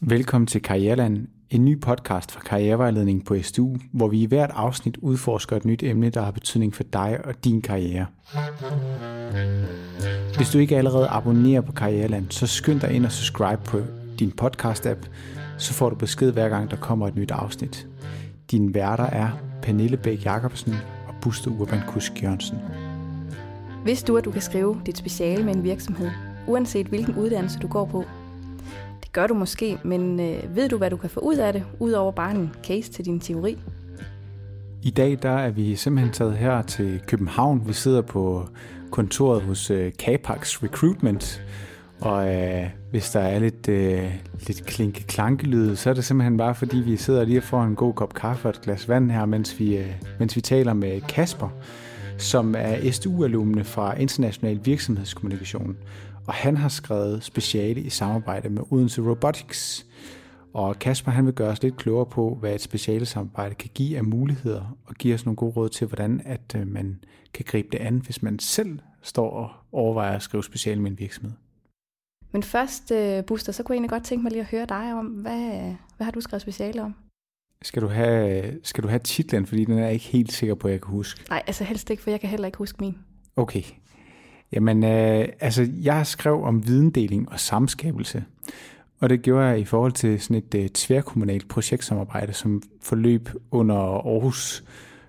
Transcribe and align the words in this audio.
Velkommen 0.00 0.46
til 0.46 0.62
Karriereland, 0.62 1.26
en 1.50 1.64
ny 1.64 1.80
podcast 1.80 2.32
fra 2.32 2.40
Karrierevejledning 2.40 3.24
på 3.24 3.36
SDU, 3.42 3.76
hvor 3.92 4.08
vi 4.08 4.22
i 4.22 4.26
hvert 4.26 4.50
afsnit 4.54 4.96
udforsker 4.96 5.56
et 5.56 5.64
nyt 5.64 5.82
emne, 5.82 6.10
der 6.10 6.22
har 6.22 6.30
betydning 6.30 6.74
for 6.74 6.82
dig 6.82 7.20
og 7.24 7.44
din 7.44 7.62
karriere. 7.62 8.06
Hvis 10.36 10.50
du 10.50 10.58
ikke 10.58 10.76
allerede 10.76 11.08
abonnerer 11.08 11.60
på 11.60 11.72
Karriereland, 11.72 12.30
så 12.30 12.46
skynd 12.46 12.80
dig 12.80 12.92
ind 12.92 13.06
og 13.06 13.12
subscribe 13.12 13.62
på 13.64 13.80
din 14.18 14.32
podcast-app, 14.42 15.08
så 15.58 15.74
får 15.74 15.90
du 15.90 15.96
besked 15.96 16.32
hver 16.32 16.48
gang, 16.48 16.70
der 16.70 16.76
kommer 16.76 17.08
et 17.08 17.16
nyt 17.16 17.30
afsnit. 17.30 17.86
Dine 18.50 18.74
værter 18.74 19.04
er 19.04 19.30
Pernille 19.62 19.96
Bæk 19.96 20.24
Jacobsen 20.24 20.74
og 21.08 21.14
Buster 21.22 21.50
Urban 21.50 21.80
Kusk 21.86 22.22
Jørgensen. 22.22 22.58
Hvis 23.82 24.02
du, 24.02 24.16
at 24.16 24.24
du 24.24 24.30
kan 24.30 24.42
skrive 24.42 24.80
dit 24.86 24.98
speciale 24.98 25.44
med 25.44 25.54
en 25.54 25.64
virksomhed, 25.64 26.10
uanset 26.46 26.86
hvilken 26.86 27.14
uddannelse 27.14 27.58
du 27.58 27.68
går 27.68 27.84
på, 27.84 28.04
det 29.08 29.12
gør 29.12 29.26
du 29.26 29.34
måske, 29.34 29.78
men 29.84 30.20
øh, 30.20 30.56
ved 30.56 30.68
du, 30.68 30.76
hvad 30.76 30.90
du 30.90 30.96
kan 30.96 31.10
få 31.10 31.20
ud 31.20 31.36
af 31.36 31.52
det, 31.52 31.64
udover 31.78 32.12
bare 32.12 32.30
en 32.30 32.50
case 32.64 32.92
til 32.92 33.04
din 33.04 33.20
teori? 33.20 33.58
I 34.82 34.90
dag 34.90 35.18
der 35.22 35.30
er 35.30 35.50
vi 35.50 35.76
simpelthen 35.76 36.12
taget 36.12 36.36
her 36.36 36.62
til 36.62 37.00
København. 37.06 37.62
Vi 37.66 37.72
sidder 37.72 38.02
på 38.02 38.48
kontoret 38.90 39.42
hos 39.42 39.70
øh, 39.70 39.92
Capax 39.92 40.62
Recruitment, 40.62 41.42
og 42.00 42.34
øh, 42.34 42.66
hvis 42.90 43.10
der 43.10 43.20
er 43.20 43.38
lidt, 43.38 43.68
øh, 43.68 44.14
lidt 44.46 44.66
klinke 44.66 45.02
klankelyd, 45.02 45.76
så 45.76 45.90
er 45.90 45.94
det 45.94 46.04
simpelthen 46.04 46.36
bare 46.36 46.54
fordi, 46.54 46.76
vi 46.76 46.96
sidder 46.96 47.24
lige 47.24 47.38
og 47.38 47.44
får 47.44 47.62
en 47.62 47.74
god 47.74 47.94
kop 47.94 48.14
kaffe 48.14 48.48
og 48.48 48.50
et 48.50 48.60
glas 48.60 48.88
vand 48.88 49.10
her, 49.10 49.26
mens 49.26 49.58
vi, 49.58 49.76
øh, 49.76 49.92
mens 50.18 50.36
vi 50.36 50.40
taler 50.40 50.72
med 50.72 51.00
Kasper, 51.00 51.48
som 52.18 52.54
er 52.58 52.90
SDU-alumne 52.90 53.64
fra 53.64 53.98
International 53.98 54.60
Virksomhedskommunikation 54.64 55.76
og 56.28 56.34
han 56.34 56.56
har 56.56 56.68
skrevet 56.68 57.24
speciale 57.24 57.80
i 57.80 57.90
samarbejde 57.90 58.48
med 58.48 58.62
Odense 58.70 59.02
Robotics. 59.02 59.86
Og 60.54 60.78
Kasper 60.78 61.10
han 61.10 61.26
vil 61.26 61.34
gøre 61.34 61.50
os 61.50 61.62
lidt 61.62 61.76
klogere 61.76 62.06
på, 62.06 62.36
hvad 62.40 62.54
et 62.54 62.60
speciale 62.60 63.06
samarbejde 63.06 63.54
kan 63.54 63.70
give 63.74 63.96
af 63.96 64.04
muligheder, 64.04 64.76
og 64.86 64.94
give 64.94 65.14
os 65.14 65.24
nogle 65.24 65.36
gode 65.36 65.52
råd 65.52 65.68
til, 65.68 65.86
hvordan 65.86 66.22
at 66.24 66.56
øh, 66.56 66.66
man 66.66 67.04
kan 67.34 67.44
gribe 67.48 67.68
det 67.72 67.78
an, 67.78 67.98
hvis 67.98 68.22
man 68.22 68.38
selv 68.38 68.78
står 69.02 69.30
og 69.30 69.50
overvejer 69.72 70.16
at 70.16 70.22
skrive 70.22 70.44
speciale 70.44 70.80
med 70.82 70.90
en 70.90 70.98
virksomhed. 70.98 71.32
Men 72.32 72.42
først, 72.42 72.90
uh, 72.90 73.24
Buster, 73.24 73.52
så 73.52 73.62
kunne 73.62 73.74
jeg 73.74 73.76
egentlig 73.76 73.90
godt 73.90 74.04
tænke 74.04 74.22
mig 74.22 74.32
lige 74.32 74.42
at 74.42 74.48
høre 74.50 74.66
dig 74.66 74.94
om, 74.94 75.06
hvad, 75.06 75.74
hvad 75.96 76.04
har 76.04 76.10
du 76.10 76.20
skrevet 76.20 76.42
speciale 76.42 76.82
om? 76.82 76.94
Skal 77.62 77.82
du, 77.82 77.88
have, 77.88 78.54
skal 78.62 78.84
du 78.84 78.88
have 78.88 78.98
titlen, 78.98 79.46
fordi 79.46 79.64
den 79.64 79.78
er 79.78 79.84
jeg 79.84 79.92
ikke 79.92 80.04
helt 80.04 80.32
sikker 80.32 80.54
på, 80.54 80.68
at 80.68 80.72
jeg 80.72 80.80
kan 80.80 80.90
huske? 80.90 81.24
Nej, 81.30 81.42
altså 81.46 81.64
helst 81.64 81.90
ikke, 81.90 82.02
for 82.02 82.10
jeg 82.10 82.20
kan 82.20 82.28
heller 82.28 82.46
ikke 82.46 82.58
huske 82.58 82.76
min. 82.80 82.98
Okay, 83.36 83.62
Jamen, 84.52 84.84
øh, 84.84 85.28
altså, 85.40 85.68
jeg 85.82 86.06
skrev 86.06 86.42
om 86.42 86.66
videndeling 86.66 87.32
og 87.32 87.40
samskabelse. 87.40 88.24
Og 89.00 89.10
det 89.10 89.22
gjorde 89.22 89.46
jeg 89.46 89.60
i 89.60 89.64
forhold 89.64 89.92
til 89.92 90.20
sådan 90.20 90.36
et 90.36 90.54
øh, 90.54 90.68
tværkommunalt 90.68 91.48
projektsamarbejde, 91.48 92.32
som 92.32 92.62
forløb 92.82 93.28
under 93.50 93.76
Aarhus 93.76 94.64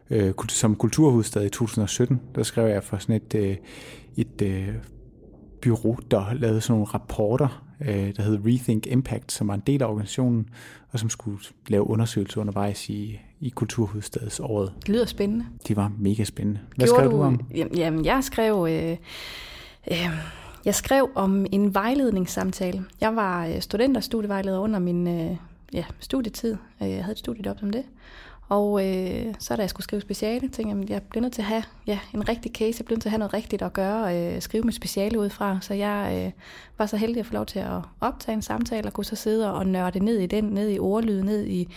øh, 0.09 0.33
som 0.49 0.75
kulturhovedstad 0.75 1.45
i 1.45 1.49
2017. 1.49 2.21
Der 2.35 2.43
skrev 2.43 2.67
jeg 2.67 2.83
for 2.83 2.97
sådan 2.97 3.15
et, 3.15 3.35
øh, 3.35 3.57
et 4.17 4.41
øh, 4.41 4.69
bureau, 5.61 5.97
der 6.11 6.33
lavede 6.33 6.61
sådan 6.61 6.73
nogle 6.73 6.85
rapporter, 6.85 7.63
øh, 7.81 8.15
der 8.15 8.23
hed 8.23 8.39
Rethink 8.45 8.87
Impact, 8.87 9.31
som 9.31 9.47
var 9.47 9.53
en 9.53 9.63
del 9.67 9.83
af 9.83 9.87
organisationen, 9.87 10.49
og 10.91 10.99
som 10.99 11.09
skulle 11.09 11.39
lave 11.67 11.87
undersøgelser 11.87 12.41
undervejs 12.41 12.89
i, 12.89 13.19
i 13.39 13.49
Kulturhovedstadsåret. 13.49 14.73
Det 14.79 14.89
lyder 14.89 15.05
spændende. 15.05 15.45
Det 15.67 15.75
var 15.75 15.91
mega 15.97 16.23
spændende. 16.23 16.59
Hvad 16.75 16.87
Gjorde 16.87 16.99
skrev 16.99 17.11
du, 17.11 17.17
du 17.17 17.23
om? 17.23 17.41
Jamen, 17.75 18.05
jeg 18.05 18.23
skrev... 18.23 18.67
Øh, 18.69 18.97
øh, 19.91 20.09
jeg 20.65 20.75
skrev 20.75 21.09
om 21.15 21.45
en 21.51 21.73
vejledningssamtale. 21.73 22.85
Jeg 23.01 23.15
var 23.15 23.45
øh, 23.45 23.61
student 23.61 23.97
og 23.97 24.03
studievejleder 24.03 24.59
under 24.59 24.79
min 24.79 25.07
øh, 25.07 25.37
ja, 25.73 25.85
studietid. 25.99 26.57
Øh, 26.81 26.89
jeg 26.89 27.03
havde 27.03 27.11
et 27.11 27.19
studiejob 27.19 27.59
som 27.59 27.71
det. 27.71 27.83
Og 28.49 28.87
øh, 28.87 29.33
så 29.39 29.55
da 29.55 29.61
jeg 29.61 29.69
skulle 29.69 29.83
skrive 29.83 30.01
speciale, 30.01 30.49
tænkte 30.49 30.75
jeg, 30.75 30.83
at 30.83 30.89
jeg 30.89 31.01
bliver 31.03 31.21
nødt 31.21 31.33
til 31.33 31.41
at 31.41 31.45
have 31.45 31.63
ja, 31.87 31.99
en 32.13 32.29
rigtig 32.29 32.51
case. 32.51 32.75
Jeg 32.79 32.85
bliver 32.85 32.95
nødt 32.95 33.01
til 33.01 33.09
at 33.09 33.11
have 33.11 33.19
noget 33.19 33.33
rigtigt 33.33 33.61
at 33.61 33.73
gøre, 33.73 34.35
øh, 34.35 34.41
skrive 34.41 34.63
mit 34.63 34.75
speciale 34.75 35.19
ud 35.19 35.29
fra. 35.29 35.57
Så 35.61 35.73
jeg 35.73 36.23
øh, 36.25 36.31
var 36.77 36.85
så 36.85 36.97
heldig 36.97 37.19
at 37.19 37.25
få 37.25 37.33
lov 37.33 37.45
til 37.45 37.59
at 37.59 37.81
optage 38.01 38.35
en 38.35 38.41
samtale 38.41 38.87
og 38.87 38.93
kunne 38.93 39.05
så 39.05 39.15
sidde 39.15 39.53
og 39.53 39.67
nørde 39.67 39.99
ned 39.99 40.19
i 40.19 40.25
den, 40.25 40.43
ned 40.43 40.69
i 40.69 40.79
ordlyd, 40.79 41.21
ned 41.21 41.45
i 41.45 41.67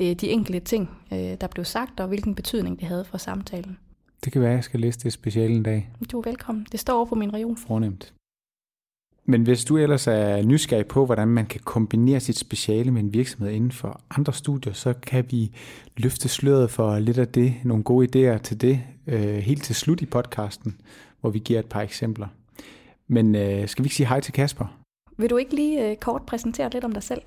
øh, 0.00 0.12
de 0.12 0.28
enkelte 0.28 0.60
ting, 0.60 0.90
øh, 1.12 1.18
der 1.18 1.46
blev 1.46 1.64
sagt, 1.64 2.00
og 2.00 2.08
hvilken 2.08 2.34
betydning 2.34 2.80
det 2.80 2.88
havde 2.88 3.04
for 3.04 3.18
samtalen. 3.18 3.78
Det 4.24 4.32
kan 4.32 4.42
være, 4.42 4.50
at 4.50 4.56
jeg 4.56 4.64
skal 4.64 4.80
læse 4.80 5.00
det 5.00 5.12
speciale 5.12 5.54
en 5.54 5.62
dag. 5.62 5.90
Du 6.12 6.18
er 6.18 6.22
velkommen. 6.24 6.66
Det 6.72 6.80
står 6.80 6.96
over 6.96 7.06
på 7.06 7.14
min 7.14 7.34
region. 7.34 7.56
Fornemt. 7.56 8.12
Men 9.30 9.42
hvis 9.42 9.64
du 9.64 9.76
ellers 9.76 10.06
er 10.06 10.42
nysgerrig 10.42 10.86
på, 10.86 11.06
hvordan 11.06 11.28
man 11.28 11.46
kan 11.46 11.60
kombinere 11.64 12.20
sit 12.20 12.38
speciale 12.38 12.90
med 12.90 13.02
en 13.02 13.12
virksomhed 13.12 13.52
inden 13.52 13.72
for 13.72 14.00
andre 14.10 14.32
studier, 14.32 14.72
så 14.72 14.92
kan 14.92 15.24
vi 15.30 15.50
løfte 15.96 16.28
sløret 16.28 16.70
for 16.70 16.98
lidt 16.98 17.18
af 17.18 17.28
det, 17.28 17.54
nogle 17.64 17.84
gode 17.84 18.06
idéer 18.06 18.38
til 18.38 18.60
det, 18.60 18.80
øh, 19.06 19.34
helt 19.34 19.64
til 19.64 19.74
slut 19.74 20.00
i 20.00 20.06
podcasten, 20.06 20.80
hvor 21.20 21.30
vi 21.30 21.38
giver 21.38 21.58
et 21.58 21.66
par 21.66 21.80
eksempler. 21.80 22.26
Men 23.08 23.34
øh, 23.34 23.68
skal 23.68 23.82
vi 23.82 23.86
ikke 23.86 23.96
sige 23.96 24.06
hej 24.06 24.20
til 24.20 24.32
Kasper? 24.32 24.78
Vil 25.16 25.30
du 25.30 25.36
ikke 25.36 25.54
lige 25.54 25.90
øh, 25.90 25.96
kort 25.96 26.22
præsentere 26.22 26.70
lidt 26.72 26.84
om 26.84 26.92
dig 26.92 27.02
selv? 27.02 27.22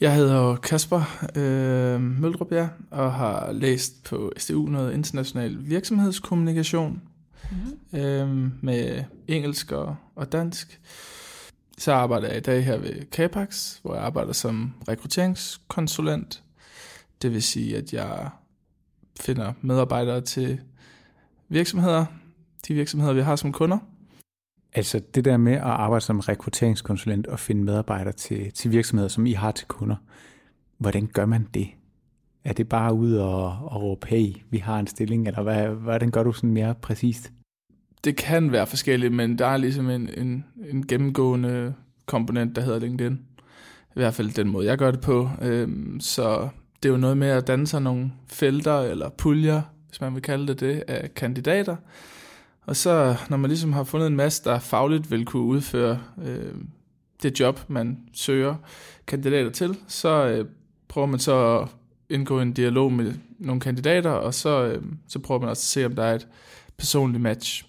Jeg 0.00 0.14
hedder 0.14 0.56
Kasper 0.56 1.26
øh, 1.36 2.00
Møldrup, 2.00 2.52
ja, 2.52 2.68
og 2.90 3.12
har 3.12 3.52
læst 3.52 4.04
på 4.04 4.32
SDU 4.36 4.66
noget 4.66 4.94
international 4.94 5.56
virksomhedskommunikation 5.60 7.02
mm-hmm 7.50 7.75
øh, 7.96 8.28
med 8.62 9.04
engelsk 9.28 9.72
og, 9.72 9.96
og 10.14 10.32
dansk. 10.32 10.80
Så 11.78 11.92
arbejder 11.92 12.28
jeg 12.28 12.36
i 12.36 12.40
dag 12.40 12.64
her 12.64 12.78
ved 12.78 13.02
Capax, 13.10 13.78
hvor 13.82 13.94
jeg 13.94 14.04
arbejder 14.04 14.32
som 14.32 14.74
rekrutteringskonsulent. 14.88 16.42
Det 17.22 17.32
vil 17.32 17.42
sige, 17.42 17.76
at 17.76 17.92
jeg 17.92 18.30
finder 19.20 19.52
medarbejdere 19.60 20.20
til 20.20 20.60
virksomheder, 21.48 22.06
de 22.68 22.74
virksomheder, 22.74 23.12
vi 23.12 23.20
har 23.20 23.36
som 23.36 23.52
kunder. 23.52 23.78
Altså 24.72 25.00
det 25.14 25.24
der 25.24 25.36
med 25.36 25.52
at 25.52 25.62
arbejde 25.62 26.04
som 26.04 26.20
rekrutteringskonsulent 26.20 27.26
og 27.26 27.40
finde 27.40 27.64
medarbejdere 27.64 28.12
til, 28.12 28.52
til 28.52 28.70
virksomheder, 28.70 29.08
som 29.08 29.26
I 29.26 29.32
har 29.32 29.52
til 29.52 29.66
kunder, 29.66 29.96
hvordan 30.78 31.06
gør 31.06 31.26
man 31.26 31.48
det? 31.54 31.68
Er 32.44 32.52
det 32.52 32.68
bare 32.68 32.94
ud 32.94 33.14
og, 33.14 33.44
og 33.46 33.82
råbe, 33.82 34.06
hey, 34.06 34.36
vi 34.50 34.58
har 34.58 34.78
en 34.78 34.86
stilling, 34.86 35.26
eller 35.26 35.42
hvad, 35.42 35.68
hvordan 35.68 36.10
gør 36.10 36.22
du 36.22 36.32
sådan 36.32 36.50
mere 36.50 36.74
præcist? 36.74 37.32
Det 38.06 38.16
kan 38.16 38.52
være 38.52 38.66
forskelligt, 38.66 39.12
men 39.12 39.38
der 39.38 39.46
er 39.46 39.56
ligesom 39.56 39.90
en, 39.90 40.08
en, 40.16 40.44
en 40.70 40.86
gennemgående 40.86 41.74
komponent, 42.06 42.56
der 42.56 42.62
hedder 42.62 42.78
LinkedIn. 42.78 43.12
I 43.88 43.94
hvert 43.94 44.14
fald 44.14 44.30
den 44.30 44.48
måde, 44.48 44.66
jeg 44.66 44.78
gør 44.78 44.90
det 44.90 45.00
på. 45.00 45.30
Øhm, 45.42 46.00
så 46.00 46.48
det 46.82 46.88
er 46.88 46.92
jo 46.92 46.98
noget 46.98 47.16
med 47.16 47.28
at 47.28 47.46
danne 47.46 47.66
sig 47.66 47.82
nogle 47.82 48.12
felter 48.26 48.80
eller 48.80 49.08
puljer, 49.08 49.62
hvis 49.88 50.00
man 50.00 50.14
vil 50.14 50.22
kalde 50.22 50.46
det 50.46 50.60
det, 50.60 50.82
af 50.88 51.14
kandidater. 51.14 51.76
Og 52.62 52.76
så, 52.76 53.16
når 53.30 53.36
man 53.36 53.50
ligesom 53.50 53.72
har 53.72 53.84
fundet 53.84 54.06
en 54.06 54.16
masse, 54.16 54.44
der 54.44 54.58
fagligt 54.58 55.10
vil 55.10 55.24
kunne 55.24 55.42
udføre 55.42 55.98
øh, 56.24 56.54
det 57.22 57.40
job, 57.40 57.60
man 57.68 57.98
søger 58.12 58.54
kandidater 59.06 59.50
til, 59.50 59.76
så 59.88 60.26
øh, 60.26 60.46
prøver 60.88 61.06
man 61.06 61.18
så 61.18 61.58
at 61.58 61.68
indgå 62.10 62.40
en 62.40 62.52
dialog 62.52 62.92
med 62.92 63.14
nogle 63.38 63.60
kandidater, 63.60 64.10
og 64.10 64.34
så, 64.34 64.64
øh, 64.64 64.82
så 65.08 65.18
prøver 65.18 65.40
man 65.40 65.50
også 65.50 65.60
at 65.60 65.64
se, 65.64 65.86
om 65.86 65.94
der 65.94 66.04
er 66.04 66.14
et 66.14 66.28
personligt 66.78 67.22
match. 67.22 67.66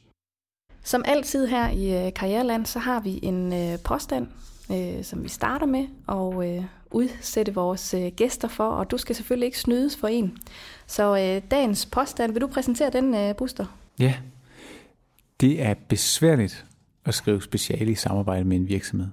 Som 0.88 1.04
altid 1.06 1.48
her 1.48 1.70
i 1.70 2.06
øh, 2.06 2.14
Karriereland, 2.14 2.66
så 2.66 2.80
har 2.80 3.00
vi 3.00 3.20
en 3.24 3.54
øh, 3.54 3.80
påstand, 3.80 4.28
øh, 4.72 5.04
som 5.04 5.24
vi 5.24 5.30
starter 5.30 5.66
med 5.66 5.88
og 6.08 6.50
øh, 6.50 6.64
udsætte 6.92 7.54
vores 7.54 7.94
øh, 7.94 8.12
gæster 8.16 8.48
for, 8.48 8.70
og 8.70 8.92
du 8.92 8.98
skal 8.98 9.16
selvfølgelig 9.16 9.46
ikke 9.46 9.60
snydes 9.60 9.98
for 9.98 10.08
en. 10.08 10.38
Så 10.86 11.18
øh, 11.18 11.52
dagens 11.52 11.86
påstand, 11.86 12.32
vil 12.32 12.42
du 12.42 12.48
præsentere 12.48 12.90
den, 12.90 13.16
øh, 13.16 13.36
Buster? 13.36 13.66
Ja, 14.00 14.14
det 15.42 15.62
er 15.62 15.74
besværligt 15.74 16.66
at 17.06 17.14
skrive 17.14 17.42
speciale 17.42 17.92
i 17.92 17.96
samarbejde 17.96 18.44
med 18.44 18.58
en 18.58 18.68
virksomhed. 18.68 19.08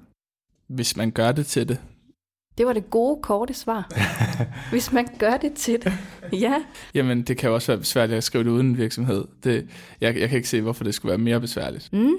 Hvis 0.67 0.97
man 0.97 1.11
gør 1.11 1.33
det 1.33 1.47
til 1.47 1.69
det. 1.69 1.81
Det 2.59 2.67
var 2.67 2.73
det 2.73 2.91
gode, 2.91 3.23
korte 3.23 3.55
svar. 3.55 3.89
Hvis 4.71 4.93
man 4.93 5.09
gør 5.19 5.37
det 5.37 5.53
til 5.53 5.85
det. 5.85 5.93
Ja. 6.33 6.65
Jamen, 6.95 7.23
det 7.23 7.37
kan 7.37 7.49
jo 7.49 7.55
også 7.55 7.73
være 7.73 7.79
besværligt 7.79 8.17
at 8.17 8.25
skrive 8.25 8.45
det 8.45 8.51
uden 8.51 8.67
en 8.67 8.79
virksomhed. 8.79 9.25
Det, 9.45 9.69
jeg, 10.01 10.17
jeg 10.17 10.29
kan 10.29 10.37
ikke 10.37 10.49
se, 10.49 10.61
hvorfor 10.61 10.85
det 10.85 10.95
skulle 10.95 11.11
være 11.11 11.19
mere 11.19 11.41
besværligt. 11.41 11.93
Mm. 11.93 12.15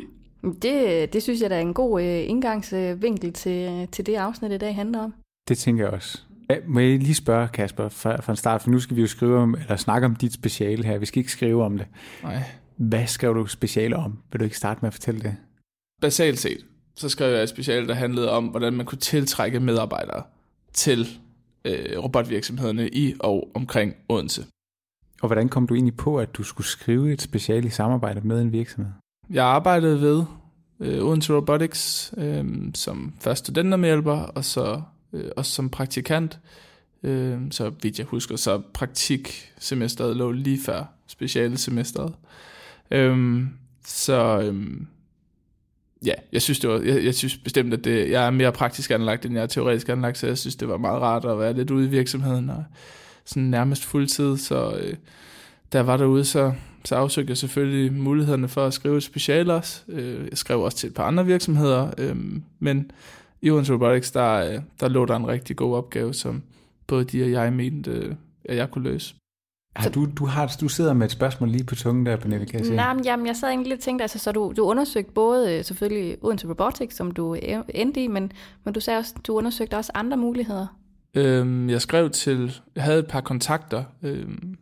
Det, 0.62 1.14
det 1.14 1.24
synes 1.24 1.42
jeg, 1.42 1.50
der 1.50 1.56
er 1.56 1.62
en 1.62 1.74
god 1.74 2.02
øh, 2.02 2.30
indgangsvinkel 2.30 3.34
til, 3.34 3.88
til 3.92 4.06
det 4.06 4.16
afsnit, 4.16 4.52
i 4.52 4.58
dag 4.58 4.76
handler 4.76 5.00
om. 5.00 5.14
Det 5.48 5.58
tænker 5.58 5.84
jeg 5.84 5.94
også. 5.94 6.22
Ja, 6.50 6.56
må 6.68 6.80
jeg 6.80 7.00
lige 7.00 7.16
spørge, 7.16 7.48
Kasper, 7.48 7.90
fra, 7.90 8.22
fra 8.22 8.36
start, 8.36 8.62
for 8.62 8.70
nu 8.70 8.80
skal 8.80 8.96
vi 8.96 9.02
jo 9.02 9.08
skrive 9.08 9.38
om, 9.38 9.56
eller 9.62 9.76
snakke 9.76 10.06
om 10.06 10.16
dit 10.16 10.34
speciale 10.34 10.86
her. 10.86 10.98
Vi 10.98 11.06
skal 11.06 11.20
ikke 11.20 11.32
skrive 11.32 11.64
om 11.64 11.78
det. 11.78 11.88
Nej. 12.24 12.44
Hvad 12.76 13.08
skrev 13.08 13.36
du 13.36 13.46
speciale 13.46 13.96
om? 13.96 14.20
Vil 14.32 14.40
du 14.40 14.44
ikke 14.44 14.58
starte 14.58 14.80
med 14.82 14.88
at 14.88 14.94
fortælle 14.94 15.22
det? 15.22 15.36
Basalt 16.02 16.40
set, 16.40 16.66
så 16.96 17.10
skrev 17.10 17.34
jeg 17.34 17.44
et 17.44 17.50
speciale, 17.50 17.88
der 17.88 17.94
handlede 17.94 18.32
om, 18.32 18.46
hvordan 18.46 18.74
man 18.74 18.86
kunne 18.86 18.98
tiltrække 18.98 19.60
medarbejdere 19.60 20.24
til 20.74 21.08
øh, 21.66 22.04
robotvirksomhederne 22.04 22.90
i 22.90 23.14
og 23.20 23.52
omkring 23.54 23.94
Odense. 24.10 24.46
Og 25.22 25.28
hvordan 25.28 25.50
kom 25.50 25.68
du 25.68 25.74
egentlig 25.74 25.98
på, 25.98 26.20
at 26.20 26.36
du 26.36 26.44
skulle 26.44 26.68
skrive 26.68 27.14
et 27.14 27.22
speciale 27.22 27.68
i 27.68 27.70
samarbejde 27.70 28.22
med 28.22 28.42
en 28.42 28.52
virksomhed? 28.52 28.92
Jeg 29.30 29.46
arbejdede 29.46 30.02
ved 30.02 30.24
øh, 30.80 31.04
Odense 31.04 31.34
Robotics 31.34 32.14
øh, 32.18 32.46
som 32.74 33.14
først 33.20 33.40
studentermedhjælper, 33.46 34.18
og 34.18 34.46
så 34.46 34.82
øh, 35.14 35.32
også 35.36 35.52
som 35.52 35.70
praktikant. 35.70 36.40
Øh, 37.04 37.40
så 37.52 37.72
vidt 37.82 38.00
jeg 38.00 38.06
husker, 38.06 38.36
så 38.36 38.62
praktiksemesteret 38.74 40.18
lå 40.18 40.32
lige 40.32 40.60
før 40.62 40.84
speciale 41.08 41.58
semesteret. 41.58 42.14
Øh, 42.92 43.44
så 43.86 44.42
øh, 44.42 44.82
ja, 46.06 46.14
jeg 46.32 46.42
synes, 46.42 46.60
det 46.60 46.70
var, 46.70 46.80
jeg, 46.80 47.06
jeg 47.06 47.16
synes 47.16 47.38
bestemt, 47.38 47.74
at 47.74 47.84
det, 47.84 48.12
jeg 48.12 48.26
er 48.26 48.32
mere 48.32 48.52
praktisk 48.52 48.92
anlagt, 48.92 49.26
end 49.26 49.34
jeg 49.34 49.44
er 49.44 49.48
teoretisk 49.48 49.90
anlagt, 49.90 50.18
så 50.18 50.28
jeg 50.28 50.38
synes, 50.38 50.56
det 50.56 50.68
var 50.68 50.78
meget 50.78 51.02
rart 51.02 51.26
at 51.26 51.40
være 51.40 51.54
lidt 51.54 51.72
ude 51.72 51.86
i 51.86 51.90
virksomheden, 51.90 52.50
og 52.50 52.64
sådan 53.26 53.44
nærmest 53.44 53.86
fuldtid, 53.86 54.38
så 54.38 54.78
øh, 54.78 54.94
da 55.74 55.78
jeg 55.78 55.88
var 55.88 55.98
derude, 55.98 56.26
så, 56.26 56.54
så 56.86 56.96
afsøgte 56.96 57.32
jeg 57.32 57.38
selvfølgelig 57.38 57.94
mulighederne 57.94 58.48
for 58.48 58.66
at 58.66 58.74
skrive 58.74 58.98
et 58.98 59.04
special 59.04 59.52
også. 59.52 59.82
Øh, 59.88 60.28
jeg 60.30 60.38
skrev 60.38 60.62
også 60.62 60.78
til 60.78 60.88
et 60.88 60.94
par 60.94 61.04
andre 61.04 61.26
virksomheder, 61.26 61.92
øh, 61.98 62.16
men 62.60 62.92
i 63.42 63.52
Odense 63.52 63.74
Robotics, 63.74 64.12
der, 64.12 64.34
øh, 64.34 64.62
der 64.80 64.88
lå 64.88 65.06
der 65.06 65.16
en 65.16 65.28
rigtig 65.28 65.56
god 65.56 65.76
opgave, 65.76 66.14
som 66.14 66.44
både 66.88 67.06
de 67.06 67.24
og 67.24 67.32
jeg 67.32 67.54
mente, 67.54 67.92
øh, 67.92 68.16
at 68.46 68.56
jeg 68.56 68.72
kunne 68.72 68.84
løse. 68.84 69.16
Har 69.76 69.90
du, 69.90 70.08
du, 70.18 70.26
har, 70.26 70.56
du 70.62 70.68
sidder 70.68 70.94
med 70.94 71.06
et 71.06 71.12
spørgsmål 71.12 71.50
lige 71.50 71.64
på 71.64 71.76
tungen 71.76 72.06
der, 72.06 72.16
Pernille, 72.16 72.46
kan 72.46 72.60
jeg 72.60 72.66
sige. 72.66 72.76
Nej, 72.76 72.94
men 72.94 73.06
jamen, 73.06 73.28
jeg 73.28 73.36
sad 73.36 73.50
egentlig 73.50 73.70
lidt 73.70 73.80
og 73.80 73.84
tænkte, 73.84 74.04
altså, 74.04 74.20
så 74.20 74.32
du, 74.32 74.54
du 74.58 74.64
undersøgte 74.64 75.12
både 75.12 75.54
øh, 75.58 75.64
selvfølgelig 75.64 76.18
Odense 76.22 76.50
Robotics, 76.50 76.96
som 76.96 77.12
du 77.12 77.36
endte 77.70 78.04
i, 78.04 78.08
men, 78.08 78.32
men 78.64 78.74
du 78.74 78.80
sagde 78.80 78.98
også, 78.98 79.16
du 79.28 79.34
undersøgte 79.34 79.78
også 79.78 79.92
andre 79.96 80.18
muligheder. 80.18 80.68
Øhm, 81.16 81.70
jeg 81.70 81.82
skrev 81.82 82.10
til, 82.10 82.60
jeg 82.76 82.84
havde 82.84 83.00
et 83.00 83.08
par 83.08 83.22
kontakter 83.22 83.84
øhm, 84.04 84.58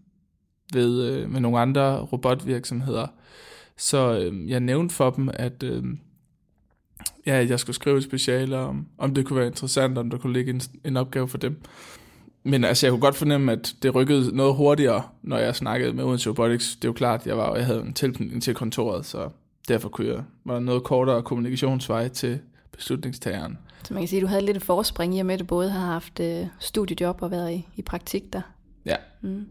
ved, 0.74 1.04
øh, 1.04 1.30
med 1.30 1.40
nogle 1.40 1.60
andre 1.60 2.00
robotvirksomheder, 2.00 3.08
så 3.78 4.20
øh, 4.20 4.50
jeg 4.50 4.60
nævnte 4.60 4.96
for 4.96 5.10
dem, 5.10 5.30
at 5.34 5.64
øh, 5.64 5.84
ja, 7.26 7.46
jeg 7.50 7.60
skulle 7.60 7.76
skrive 7.76 7.98
et 7.98 8.04
speciale 8.04 8.58
om, 8.58 8.88
om 8.98 9.14
det 9.14 9.26
kunne 9.26 9.40
være 9.40 9.48
interessant, 9.48 9.98
om 9.98 10.10
der 10.10 10.18
kunne 10.18 10.34
ligge 10.34 10.54
en, 10.54 10.62
en 10.86 10.98
opgave 10.98 11.28
for 11.28 11.38
dem. 11.38 11.62
Men 12.44 12.64
altså, 12.64 12.86
jeg 12.86 12.92
kunne 12.92 13.02
godt 13.02 13.16
fornemme, 13.16 13.52
at 13.52 13.76
det 13.84 13.96
rykkede 13.96 14.36
noget 14.36 14.56
hurtigere, 14.56 15.04
når 15.22 15.38
jeg 15.38 15.56
snakkede 15.56 15.94
med 15.94 16.04
Odense 16.04 16.30
Robotics. 16.30 16.76
Det 16.76 16.84
er 16.84 16.90
jo 16.90 16.94
klart, 16.94 17.28
jeg, 17.28 17.38
var, 17.38 17.56
jeg 17.56 17.66
havde 17.66 17.82
en 17.82 17.94
tilknytning 17.94 18.44
til 18.44 18.54
kontoret, 18.54 19.06
så 19.06 19.30
derfor 19.68 19.90
kunne 19.90 20.08
jeg, 20.08 20.24
var 20.46 20.54
der 20.54 20.60
noget 20.60 20.84
kortere 20.84 21.24
kommunikationsvej 21.24 22.08
til 22.08 22.40
beslutningstageren. 22.72 23.58
Så 23.84 23.94
man 23.94 24.04
kan 24.04 24.08
sige, 24.08 24.20
at 24.20 24.22
du 24.22 24.28
havde 24.28 24.46
lidt 24.46 24.58
et 24.58 24.64
forspring 24.64 25.18
i 25.18 25.20
og 25.20 25.26
med, 25.26 25.34
at 25.34 25.40
du 25.40 25.46
både 25.46 25.70
har 25.70 25.86
haft 25.86 26.20
øh, 26.20 26.46
studiejob 26.60 27.22
og 27.22 27.32
været 27.32 27.52
i, 27.52 27.68
i 27.76 27.82
praktik 27.82 28.34
der. 28.34 28.42
Ja. 28.86 28.96
Mm. 29.22 29.46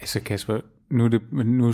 Altså 0.00 0.20
Kasper, 0.20 0.60
nu, 0.90 1.04
er 1.04 1.08
det, 1.08 1.22
nu 1.32 1.72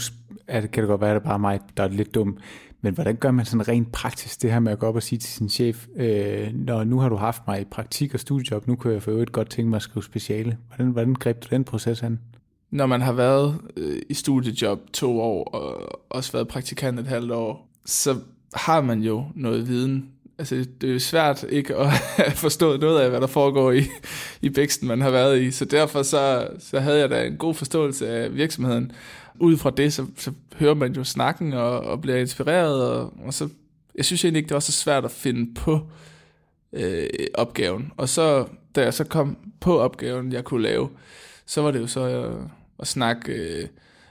er 0.49 0.61
det, 0.61 0.71
kan 0.71 0.83
det 0.83 0.89
godt 0.89 1.01
være, 1.01 1.11
at 1.11 1.15
det 1.15 1.23
er 1.23 1.29
bare 1.29 1.39
mig, 1.39 1.61
der 1.77 1.83
er 1.83 1.89
lidt 1.89 2.15
dum, 2.15 2.39
men 2.81 2.95
hvordan 2.95 3.17
gør 3.17 3.31
man 3.31 3.45
sådan 3.45 3.69
rent 3.69 3.93
praktisk 3.93 4.43
det 4.43 4.53
her 4.53 4.61
med 4.61 4.73
at 4.73 4.79
gå 4.79 4.87
op 4.87 4.97
og 4.97 5.03
sige 5.03 5.19
til 5.19 5.33
sin 5.33 5.49
chef, 5.49 5.87
øh, 5.97 6.53
når 6.55 6.85
nu 6.85 6.99
har 6.99 7.09
du 7.09 7.17
haft 7.17 7.43
mig 7.47 7.61
i 7.61 7.65
praktik 7.65 8.15
og 8.15 8.21
studiejob, 8.21 8.67
nu 8.67 8.77
kan 8.77 8.93
jeg 8.93 9.03
for 9.03 9.11
øvrigt 9.11 9.33
godt 9.33 9.51
tænke 9.51 9.69
mig 9.69 9.77
at 9.77 9.83
skrive 9.83 10.05
speciale. 10.05 10.59
Hvordan, 10.69 10.93
hvordan 10.93 11.15
greb 11.15 11.43
du 11.43 11.49
den 11.51 11.65
proces 11.65 12.03
an? 12.03 12.21
Når 12.71 12.87
man 12.87 13.01
har 13.01 13.13
været 13.13 13.61
øh, 13.77 14.03
i 14.11 14.15
studiejob 14.15 14.81
to 14.93 15.21
år 15.21 15.45
og 15.45 16.01
også 16.11 16.33
været 16.33 16.49
praktikant 16.49 17.01
et 17.01 17.07
halvt 17.07 17.33
år, 17.33 17.69
så 17.85 18.17
har 18.55 18.81
man 18.81 19.01
jo 19.01 19.25
noget 19.35 19.69
viden. 19.69 20.11
Altså, 20.39 20.67
det 20.81 20.95
er 20.95 20.99
svært 20.99 21.45
ikke 21.49 21.77
at 21.77 21.93
forstå 22.45 22.77
noget 22.77 23.01
af, 23.01 23.11
hvad 23.11 23.21
der 23.21 23.27
foregår 23.27 23.73
i, 23.73 23.83
i 24.43 24.49
bæksten, 24.49 24.89
man 24.89 25.01
har 25.01 25.11
været 25.11 25.43
i. 25.43 25.51
Så 25.51 25.65
derfor 25.65 26.03
så, 26.03 26.49
så 26.59 26.81
havde 26.81 26.99
jeg 26.99 27.11
da 27.11 27.25
en 27.25 27.37
god 27.37 27.55
forståelse 27.55 28.09
af 28.09 28.35
virksomheden 28.35 28.93
ud 29.39 29.57
fra 29.57 29.71
det, 29.71 29.93
så, 29.93 30.07
så 30.17 30.33
hører 30.57 30.75
man 30.75 30.93
jo 30.93 31.05
snakken 31.05 31.53
og, 31.53 31.81
og 31.81 32.01
bliver 32.01 32.17
inspireret, 32.17 32.89
og, 32.89 33.13
og 33.25 33.35
så, 33.35 33.49
jeg 33.95 34.05
synes 34.05 34.25
egentlig 34.25 34.39
ikke, 34.39 34.49
det 34.49 34.55
var 34.55 34.61
så 34.61 34.73
svært 34.73 35.05
at 35.05 35.11
finde 35.11 35.55
på 35.55 35.81
øh, 36.73 37.07
opgaven. 37.35 37.93
Og 37.97 38.09
så, 38.09 38.47
da 38.75 38.83
jeg 38.83 38.95
så 38.95 39.05
kom 39.05 39.37
på 39.61 39.79
opgaven, 39.79 40.33
jeg 40.33 40.45
kunne 40.45 40.63
lave, 40.63 40.89
så 41.47 41.63
var 41.63 41.71
det 41.71 41.81
jo 41.81 41.87
så 41.87 42.05
at, 42.05 42.51
at 42.79 42.87
snakke 42.87 43.33
øh, 43.33 43.69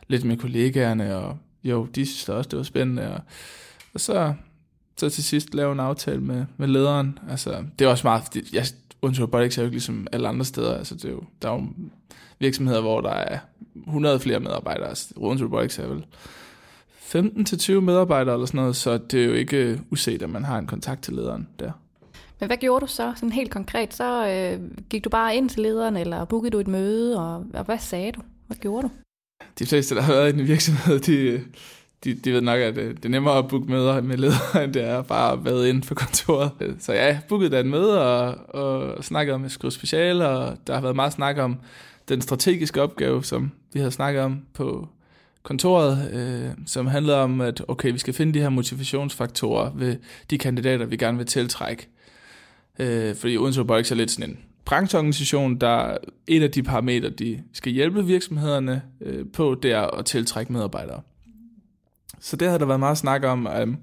lidt 0.08 0.24
med 0.24 0.38
kollegaerne, 0.38 1.16
og 1.18 1.38
jo, 1.64 1.86
de 1.86 2.06
synes 2.06 2.30
også, 2.30 2.50
det 2.50 2.58
var 2.58 2.64
spændende, 2.64 3.14
og, 3.14 3.22
og 3.94 4.00
så, 4.00 4.34
så 4.98 5.10
til 5.10 5.24
sidst 5.24 5.56
lave 5.56 5.72
en 5.72 5.80
aftale 5.80 6.22
med, 6.22 6.45
med 6.57 6.68
lederen. 6.68 7.19
Altså, 7.30 7.63
det 7.80 7.86
er 7.86 7.90
også 7.90 8.07
meget, 8.07 8.54
jeg, 8.54 8.66
Undskyld 9.01 9.24
Robotics 9.24 9.57
er 9.57 9.62
jo 9.62 9.66
ikke 9.66 9.75
ligesom 9.75 10.07
alle 10.12 10.28
andre 10.28 10.45
steder, 10.45 10.78
altså 10.78 10.95
det 10.95 11.06
er 11.06 11.10
jo, 11.10 11.24
der 11.42 11.50
er 11.50 11.54
jo 11.54 11.63
virksomheder, 12.40 12.81
hvor 12.81 13.01
der 13.01 13.10
er 13.10 13.40
100 13.88 14.19
flere 14.19 14.40
medarbejdere. 14.40 14.90
Altså, 14.90 15.13
Roden's 15.18 15.44
Robotics 15.44 15.80
er 15.80 15.88
vel 15.88 16.06
15-20 17.78 17.80
medarbejdere 17.80 18.36
eller 18.36 18.45
sådan 18.45 18.60
noget, 18.60 18.75
så 18.75 18.98
det 18.98 19.22
er 19.22 19.25
jo 19.25 19.34
ikke 19.34 19.81
uset, 19.92 20.22
at 20.22 20.30
man 20.30 20.44
har 20.44 20.60
en 20.60 20.68
kontakt 20.68 21.04
til 21.04 21.13
lederen 21.13 21.48
der. 21.60 21.72
Men 22.39 22.48
hvad 22.48 22.57
gjorde 22.57 22.81
du 22.81 22.88
så, 22.88 23.13
sådan 23.16 23.31
helt 23.31 23.51
konkret? 23.51 23.94
Så 23.94 24.28
øh, 24.28 24.72
gik 24.89 25.04
du 25.04 25.10
bare 25.10 25.36
ind 25.36 25.50
til 25.50 25.62
lederen, 25.62 25.98
eller 25.98 26.25
bookede 26.25 26.51
du 26.51 26.60
et 26.60 26.68
møde, 26.68 27.19
og, 27.19 27.46
og 27.54 27.63
hvad 27.63 27.80
sagde 27.80 28.12
du? 28.12 28.22
Hvad 28.48 28.57
gjorde 28.57 28.88
du? 28.88 28.92
De 29.60 29.66
fleste, 29.66 29.96
der 29.96 30.01
har 30.01 30.13
været 30.13 30.36
i 30.36 30.39
en 30.39 30.48
virksomhed, 30.48 31.00
de, 31.00 31.42
de, 32.03 32.13
de 32.13 32.33
ved 32.33 32.41
nok, 32.41 32.59
at 32.59 32.77
øh, 32.77 32.95
det, 32.95 33.05
er 33.05 33.09
nemmere 33.09 33.38
at 33.38 33.47
booke 33.47 33.71
møder 33.71 34.01
med 34.01 34.17
ledere, 34.17 34.63
end 34.63 34.73
det 34.73 34.83
er 34.83 35.01
bare 35.01 35.33
at 35.33 35.45
være 35.45 35.69
inde 35.69 35.81
på 35.81 35.95
kontoret. 35.95 36.51
Så 36.79 36.94
ja, 36.94 37.05
jeg 37.05 37.19
bookede 37.29 37.50
da 37.50 37.59
et 37.59 37.65
møde 37.65 38.01
og, 38.01 38.55
og 38.55 39.03
snakkede 39.03 39.35
om 39.35 39.45
at 39.45 39.51
skrive 39.51 39.71
special, 39.71 40.21
og 40.21 40.57
der 40.67 40.73
har 40.73 40.81
været 40.81 40.95
meget 40.95 41.13
snak 41.13 41.38
om 41.38 41.57
den 42.09 42.21
strategiske 42.21 42.81
opgave, 42.81 43.23
som 43.23 43.51
vi 43.73 43.79
havde 43.79 43.91
snakket 43.91 44.21
om 44.21 44.41
på 44.53 44.88
kontoret, 45.44 46.11
øh, 46.13 46.65
som 46.65 46.88
handlede 46.88 47.17
om, 47.17 47.41
at 47.41 47.63
okay, 47.67 47.91
vi 47.91 47.97
skal 47.97 48.13
finde 48.13 48.33
de 48.33 48.39
her 48.39 48.50
motivationsfaktorer 48.50 49.71
ved 49.75 49.95
de 50.29 50.38
kandidater, 50.38 50.85
vi 50.85 50.97
gerne 50.97 51.17
vil 51.17 51.27
tiltrække. 51.27 51.88
Øh, 52.79 53.15
fordi 53.15 53.38
Odense 53.38 53.61
Robotics 53.61 53.91
er 53.91 53.95
lidt 53.95 54.11
sådan 54.11 54.29
en 54.29 54.39
brancheorganisation, 54.65 55.55
der 55.55 55.97
et 56.27 56.44
af 56.44 56.51
de 56.51 56.63
parametre, 56.63 57.09
de 57.09 57.44
skal 57.53 57.71
hjælpe 57.71 58.05
virksomhederne 58.05 58.81
øh, 59.01 59.25
på, 59.33 59.59
det 59.63 59.71
er 59.71 59.81
at 59.81 60.05
tiltrække 60.05 60.53
medarbejdere. 60.53 61.01
Så 62.24 62.36
det 62.36 62.50
har 62.50 62.58
der 62.58 62.66
været 62.66 62.80
meget 62.80 62.98
snak 62.98 63.24
om, 63.24 63.48
um, 63.64 63.78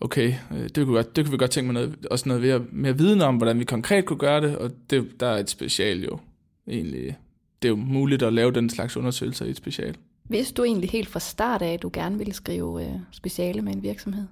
okay, 0.00 0.34
øh, 0.50 0.62
det 0.62 0.74
kunne, 0.74 0.94
godt, 0.94 1.16
det 1.16 1.24
kunne 1.24 1.32
vi 1.32 1.38
godt 1.38 1.50
tænke 1.50 1.72
mig 1.72 1.74
noget, 1.74 2.06
også 2.10 2.28
noget 2.28 2.42
mere, 2.42 2.64
mere 2.72 2.98
viden 2.98 3.20
om, 3.20 3.36
hvordan 3.36 3.58
vi 3.58 3.64
konkret 3.64 4.04
kunne 4.04 4.18
gøre 4.18 4.40
det, 4.40 4.56
og 4.56 4.70
det, 4.90 5.20
der 5.20 5.26
er 5.26 5.38
et 5.38 5.50
special 5.50 6.04
jo 6.04 6.18
egentlig 6.68 7.16
det 7.62 7.68
er 7.68 7.70
jo 7.70 7.76
muligt 7.76 8.22
at 8.22 8.32
lave 8.32 8.52
den 8.52 8.70
slags 8.70 8.96
undersøgelser 8.96 9.46
i 9.46 9.50
et 9.50 9.56
special. 9.56 9.96
Vidste 10.28 10.54
du 10.54 10.64
egentlig 10.64 10.90
helt 10.90 11.08
fra 11.08 11.20
start 11.20 11.62
af, 11.62 11.72
at 11.72 11.82
du 11.82 11.90
gerne 11.92 12.18
ville 12.18 12.32
skrive 12.32 12.84
øh, 12.84 12.92
speciale 13.12 13.62
med 13.62 13.74
en 13.74 13.82
virksomhed? 13.82 14.24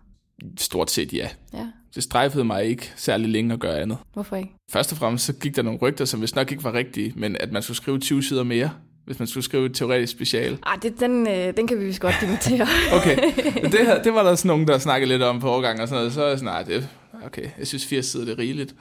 Stort 0.58 0.90
set 0.90 1.12
ja. 1.12 1.28
ja. 1.52 1.67
Det 1.94 2.02
strejfede 2.02 2.44
mig 2.44 2.64
ikke 2.64 2.93
særlig 2.96 3.28
længe 3.28 3.55
at 3.55 3.61
gøre 3.61 3.81
andet. 3.81 3.99
Hvorfor 4.12 4.37
ikke? 4.37 4.50
Først 4.70 4.93
og 4.93 4.99
fremmest 4.99 5.25
så 5.25 5.32
gik 5.32 5.56
der 5.56 5.62
nogle 5.62 5.78
rygter, 5.78 6.05
som 6.05 6.20
vist 6.20 6.37
nok 6.37 6.50
ikke 6.50 6.64
var 6.64 6.75
rigtige, 6.75 7.12
men 7.16 7.37
at 7.40 7.52
man 7.52 7.62
skulle 7.62 7.76
skrive 7.76 7.99
20 7.99 8.23
sider 8.23 8.42
mere, 8.42 8.71
hvis 9.06 9.18
man 9.18 9.28
skulle 9.28 9.44
skrive 9.44 9.66
et 9.66 9.75
teoretisk 9.75 10.12
special. 10.12 10.58
Ah, 10.62 10.82
det, 10.82 11.00
den, 11.00 11.28
øh, 11.28 11.56
den 11.56 11.66
kan 11.66 11.80
vi 11.80 11.84
vist 11.84 12.00
godt 12.00 12.14
demontere. 12.20 12.66
okay, 12.98 13.16
det, 13.62 14.00
det 14.04 14.14
var 14.14 14.22
der 14.22 14.34
sådan 14.34 14.48
nogen, 14.48 14.68
der 14.68 14.78
snakkede 14.78 15.08
lidt 15.08 15.22
om 15.22 15.40
på 15.40 15.50
overgang 15.50 15.80
og 15.80 15.88
sådan 15.88 15.98
noget. 15.98 16.12
Så 16.12 16.22
er 16.22 16.28
jeg 16.28 16.38
sådan, 16.38 16.52
nej, 16.52 16.62
det, 16.62 16.88
okay, 17.26 17.48
jeg 17.58 17.66
synes 17.66 17.86
80 17.86 18.06
sider 18.06 18.25
det 18.25 18.32
er 18.32 18.38
rigeligt. 18.38 18.75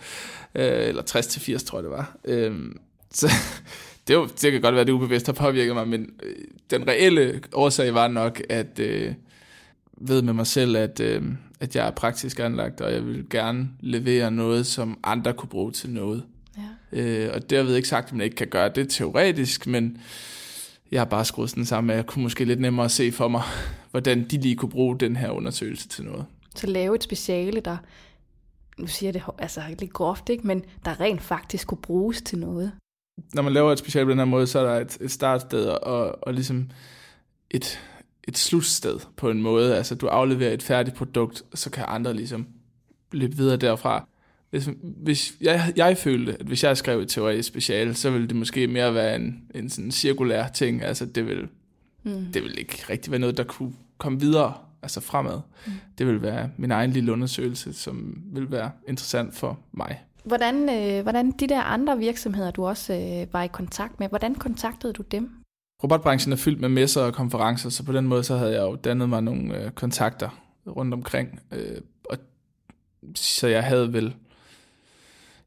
Øh, 0.55 0.87
eller 0.87 1.01
60 1.01 1.27
til 1.27 1.41
80, 1.41 1.63
tror 1.63 1.77
jeg 1.77 1.83
det 1.83 1.91
var. 1.91 2.17
Øh, 2.25 2.55
så, 3.11 3.27
det, 4.07 4.17
var, 4.17 4.25
det 4.41 4.51
kan 4.51 4.61
godt 4.61 4.73
være, 4.73 4.81
at 4.81 4.87
det 4.87 4.93
ubevidst 4.93 5.25
har 5.25 5.33
påvirket 5.33 5.75
mig, 5.75 5.87
men 5.87 6.09
øh, 6.23 6.35
den 6.71 6.87
reelle 6.87 7.41
årsag 7.53 7.93
var 7.93 8.07
nok, 8.07 8.41
at 8.49 8.79
øh, 8.79 9.13
ved 9.97 10.21
med 10.21 10.33
mig 10.33 10.47
selv, 10.47 10.77
at, 10.77 10.99
øh, 10.99 11.23
at 11.59 11.75
jeg 11.75 11.87
er 11.87 11.91
praktisk 11.91 12.39
anlagt, 12.39 12.81
og 12.81 12.93
jeg 12.93 13.05
vil 13.05 13.25
gerne 13.29 13.69
levere 13.79 14.31
noget, 14.31 14.65
som 14.65 14.99
andre 15.03 15.33
kunne 15.33 15.49
bruge 15.49 15.71
til 15.71 15.89
noget. 15.89 16.23
Øh, 16.95 17.29
og 17.33 17.49
derved 17.49 17.75
ikke 17.75 17.87
sagt, 17.87 18.07
at 18.07 18.13
man 18.13 18.21
ikke 18.21 18.35
kan 18.35 18.47
gøre 18.47 18.69
det 18.69 18.89
teoretisk, 18.89 19.67
men 19.67 19.97
jeg 20.91 20.99
har 20.99 21.05
bare 21.05 21.25
skruet 21.25 21.49
sådan 21.49 21.65
sammen, 21.65 21.89
at 21.91 21.95
jeg 21.95 22.05
kunne 22.05 22.23
måske 22.23 22.45
lidt 22.45 22.59
nemmere 22.59 22.89
se 22.89 23.11
for 23.11 23.27
mig, 23.27 23.43
hvordan 23.91 24.23
de 24.23 24.37
lige 24.37 24.55
kunne 24.55 24.69
bruge 24.69 24.99
den 24.99 25.15
her 25.15 25.29
undersøgelse 25.29 25.87
til 25.87 26.03
noget. 26.03 26.25
Så 26.55 26.67
lave 26.67 26.95
et 26.95 27.03
speciale, 27.03 27.59
der, 27.59 27.77
nu 28.77 28.87
siger 28.87 29.07
jeg 29.07 29.13
det 29.13 29.23
altså 29.39 29.61
lidt 29.79 29.93
groft, 29.93 30.29
ikke? 30.29 30.47
men 30.47 30.63
der 30.85 30.99
rent 30.99 31.21
faktisk 31.21 31.67
kunne 31.67 31.81
bruges 31.81 32.21
til 32.21 32.39
noget 32.39 32.71
når 33.33 33.41
man 33.41 33.53
laver 33.53 33.71
et 33.71 33.79
special 33.79 34.05
på 34.05 34.11
den 34.11 34.17
her 34.17 34.25
måde, 34.25 34.47
så 34.47 34.59
er 34.59 34.63
der 34.63 34.81
et, 34.81 34.97
et 35.01 35.11
startsted 35.11 35.65
og, 35.65 36.23
og 36.23 36.33
ligesom 36.33 36.69
et, 37.51 37.79
et 38.23 38.37
slutsted 38.37 38.99
på 39.17 39.29
en 39.29 39.41
måde. 39.41 39.77
Altså 39.77 39.95
du 39.95 40.07
afleverer 40.07 40.53
et 40.53 40.63
færdigt 40.63 40.95
produkt, 40.95 41.43
så 41.53 41.69
kan 41.69 41.85
andre 41.87 42.13
ligesom 42.13 42.47
løbe 43.11 43.35
videre 43.35 43.57
derfra. 43.57 44.07
Hvis, 44.55 44.69
hvis 44.81 45.37
jeg, 45.41 45.73
jeg 45.75 45.97
følte, 45.97 46.33
at 46.39 46.45
hvis 46.45 46.63
jeg 46.63 46.77
skrev 46.77 46.99
et 46.99 47.09
teoretisk 47.09 47.47
special, 47.47 47.95
så 47.95 48.09
ville 48.09 48.27
det 48.27 48.35
måske 48.35 48.67
mere 48.67 48.93
være 48.93 49.15
en, 49.15 49.43
en 49.55 49.69
sådan 49.69 49.91
cirkulær 49.91 50.47
ting. 50.47 50.83
Altså 50.83 51.05
det 51.05 51.27
vil, 51.27 51.47
mm. 52.03 52.25
det 52.33 52.43
vil 52.43 52.59
ikke 52.59 52.85
rigtig 52.89 53.11
være 53.11 53.19
noget, 53.19 53.37
der 53.37 53.43
kunne 53.43 53.73
komme 53.97 54.19
videre, 54.19 54.53
altså 54.81 55.01
fremad. 55.01 55.39
Mm. 55.65 55.71
Det 55.97 56.07
vil 56.07 56.21
være 56.21 56.49
min 56.57 56.71
egen 56.71 56.91
lille 56.91 57.11
undersøgelse, 57.11 57.73
som 57.73 58.23
vil 58.33 58.51
være 58.51 58.71
interessant 58.87 59.35
for 59.35 59.59
mig. 59.71 60.03
Hvordan, 60.23 60.69
øh, 60.69 61.03
hvordan 61.03 61.31
de 61.31 61.47
der 61.47 61.61
andre 61.61 61.97
virksomheder, 61.97 62.51
du 62.51 62.65
også 62.65 62.93
øh, 62.93 63.33
var 63.33 63.43
i 63.43 63.47
kontakt 63.47 63.99
med, 63.99 64.09
hvordan 64.09 64.35
kontaktede 64.35 64.93
du 64.93 65.01
dem? 65.01 65.29
Robotbranchen 65.83 66.33
er 66.33 66.37
fyldt 66.37 66.59
med 66.59 66.69
messer 66.69 67.01
og 67.01 67.13
konferencer, 67.13 67.69
så 67.69 67.83
på 67.83 67.91
den 67.91 68.07
måde 68.07 68.23
så 68.23 68.37
havde 68.37 68.53
jeg 68.53 68.61
jo 68.61 68.75
dannet 68.75 69.09
mig 69.09 69.23
nogle 69.23 69.63
øh, 69.63 69.71
kontakter 69.71 70.41
rundt 70.67 70.93
omkring. 70.93 71.39
Øh, 71.51 71.81
og, 72.09 72.17
så 73.15 73.47
jeg 73.47 73.63
havde 73.63 73.93
vel 73.93 74.15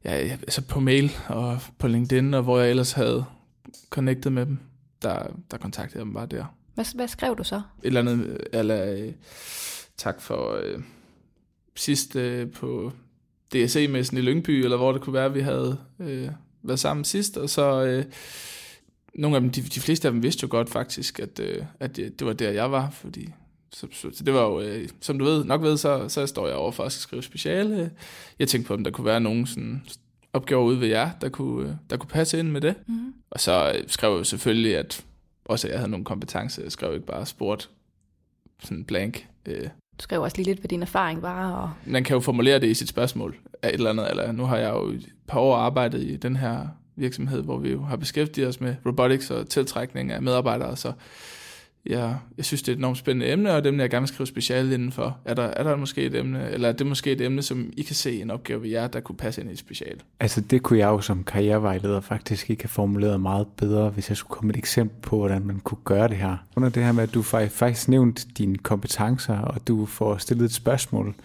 ja, 0.05 0.11
altså 0.11 0.61
på 0.61 0.79
mail 0.79 1.11
og 1.27 1.59
på 1.77 1.87
LinkedIn, 1.87 2.33
og 2.33 2.43
hvor 2.43 2.59
jeg 2.59 2.69
ellers 2.69 2.91
havde 2.91 3.25
connectet 3.89 4.31
med 4.31 4.45
dem, 4.45 4.59
der, 5.01 5.27
der 5.51 5.57
kontaktede 5.57 5.99
jeg 5.99 6.05
dem 6.05 6.13
bare 6.13 6.25
der. 6.25 6.45
Hvad, 6.75 6.95
hvad 6.95 7.07
skrev 7.07 7.37
du 7.37 7.43
så? 7.43 7.55
Et 7.55 7.61
eller 7.83 8.01
andet, 8.01 8.37
eller 8.53 8.93
øh, 8.93 9.11
tak 9.97 10.21
for 10.21 10.59
øh, 10.63 10.79
sidst 11.75 12.15
øh, 12.15 12.51
på 12.51 12.91
DSE-messen 13.53 14.17
i 14.17 14.21
Lyngby, 14.21 14.49
eller 14.49 14.77
hvor 14.77 14.91
det 14.91 15.01
kunne 15.01 15.13
være, 15.13 15.33
vi 15.33 15.41
havde 15.41 15.77
øh, 15.99 16.29
været 16.63 16.79
sammen 16.79 17.05
sidst, 17.05 17.37
og 17.37 17.49
så 17.49 17.83
øh, 17.83 18.05
nogle 19.15 19.35
af 19.35 19.41
dem, 19.41 19.51
de, 19.51 19.61
de 19.61 19.79
fleste 19.79 20.07
af 20.07 20.11
dem 20.11 20.23
vidste 20.23 20.43
jo 20.43 20.47
godt 20.51 20.69
faktisk, 20.69 21.19
at, 21.19 21.39
øh, 21.39 21.63
at 21.79 21.95
det, 21.95 22.19
det 22.19 22.27
var 22.27 22.33
der, 22.33 22.51
jeg 22.51 22.71
var, 22.71 22.89
fordi 22.89 23.33
så, 23.73 23.87
så, 23.91 24.07
så 24.13 24.23
det 24.23 24.33
var 24.33 24.41
jo, 24.41 24.61
øh, 24.61 24.89
som 25.01 25.19
du 25.19 25.25
ved, 25.25 25.45
nok 25.45 25.61
ved, 25.61 25.77
så, 25.77 26.09
så 26.09 26.27
står 26.27 26.47
jeg 26.47 26.55
over 26.55 26.71
for 26.71 26.83
at 26.83 26.91
skrive 26.91 27.23
speciale. 27.23 27.91
Jeg 28.39 28.47
tænkte 28.47 28.67
på, 28.67 28.73
om 28.73 28.83
der 28.83 28.91
kunne 28.91 29.05
være 29.05 29.21
nogen 29.21 29.45
sådan 29.45 29.81
opgaver 30.33 30.63
ude 30.63 30.81
ved 30.81 30.87
jer, 30.87 31.09
der 31.21 31.29
kunne, 31.29 31.69
øh, 31.69 31.75
der 31.89 31.97
kunne 31.97 32.09
passe 32.09 32.39
ind 32.39 32.49
med 32.49 32.61
det. 32.61 32.75
Mm. 32.87 33.13
Og 33.29 33.39
så 33.39 33.73
øh, 33.75 33.83
skrev 33.87 34.17
jeg 34.17 34.25
selvfølgelig, 34.25 34.77
at 34.77 35.05
også 35.45 35.67
at 35.67 35.71
jeg 35.71 35.79
havde 35.79 35.91
nogle 35.91 36.05
kompetencer. 36.05 36.63
Jeg 36.63 36.71
skrev 36.71 36.93
ikke 36.93 37.05
bare 37.05 37.25
sport 37.25 37.69
sådan 38.63 38.85
blank. 38.85 39.27
Øh. 39.45 39.63
Du 39.63 40.03
skrev 40.03 40.21
også 40.21 40.37
lige 40.37 40.45
lidt, 40.45 40.59
hvad 40.59 40.67
din 40.67 40.81
erfaring 40.81 41.21
var. 41.21 41.51
Og... 41.51 41.71
Man 41.85 42.03
kan 42.03 42.13
jo 42.13 42.19
formulere 42.19 42.59
det 42.59 42.67
i 42.67 42.73
sit 42.73 42.89
spørgsmål 42.89 43.35
af 43.61 43.67
et 43.69 43.73
eller 43.73 43.89
andet. 43.89 44.09
Eller 44.09 44.31
nu 44.31 44.45
har 44.45 44.57
jeg 44.57 44.73
jo 44.73 44.87
et 44.87 45.09
par 45.27 45.39
år 45.39 45.55
arbejdet 45.55 46.03
i 46.03 46.15
den 46.15 46.35
her 46.35 46.67
virksomhed, 46.95 47.41
hvor 47.41 47.57
vi 47.57 47.71
jo 47.71 47.81
har 47.81 47.95
beskæftiget 47.95 48.47
os 48.47 48.61
med 48.61 48.75
robotics 48.85 49.31
og 49.31 49.49
tiltrækning 49.49 50.11
af 50.11 50.21
medarbejdere, 50.21 50.77
så 50.77 50.93
jeg, 51.85 52.17
jeg 52.37 52.45
synes, 52.45 52.61
det 52.61 52.71
er 52.71 52.75
et 52.75 52.77
enormt 52.77 52.97
spændende 52.97 53.31
emne, 53.31 53.51
og 53.51 53.57
et 53.57 53.65
emne, 53.65 53.81
jeg 53.81 53.89
gerne 53.89 54.01
vil 54.01 54.07
skrive 54.07 54.27
speciale 54.27 54.73
indenfor. 54.73 55.17
Er 55.25 55.33
der, 55.33 55.43
er 55.43 55.63
der 55.63 55.75
måske 55.75 56.01
et 56.01 56.15
emne, 56.15 56.49
eller 56.49 56.67
er 56.67 56.71
det 56.71 56.87
måske 56.87 57.11
et 57.11 57.21
emne, 57.21 57.41
som 57.41 57.73
I 57.77 57.81
kan 57.81 57.95
se 57.95 58.21
en 58.21 58.31
opgave 58.31 58.61
ved 58.61 58.69
jer, 58.69 58.87
der 58.87 58.99
kunne 58.99 59.15
passe 59.15 59.41
ind 59.41 59.49
i 59.49 59.53
et 59.53 59.59
speciale? 59.59 59.99
Altså 60.19 60.41
det 60.41 60.63
kunne 60.63 60.79
jeg 60.79 60.87
jo 60.87 61.01
som 61.01 61.23
karrierevejleder 61.23 62.01
faktisk 62.01 62.49
ikke 62.49 62.63
have 62.63 62.69
formuleret 62.69 63.21
meget 63.21 63.47
bedre, 63.57 63.89
hvis 63.89 64.09
jeg 64.09 64.17
skulle 64.17 64.35
komme 64.35 64.49
et 64.49 64.57
eksempel 64.57 65.01
på, 65.01 65.17
hvordan 65.17 65.45
man 65.45 65.59
kunne 65.59 65.77
gøre 65.83 66.07
det 66.07 66.17
her. 66.17 66.37
Under 66.55 66.69
det 66.69 66.83
her 66.83 66.91
med, 66.91 67.03
at 67.03 67.13
du 67.13 67.21
faktisk 67.21 67.89
nævnt 67.89 68.27
dine 68.37 68.57
kompetencer, 68.57 69.37
og 69.37 69.67
du 69.67 69.85
får 69.85 70.17
stillet 70.17 70.45
et 70.45 70.53
spørgsmål, 70.53 71.15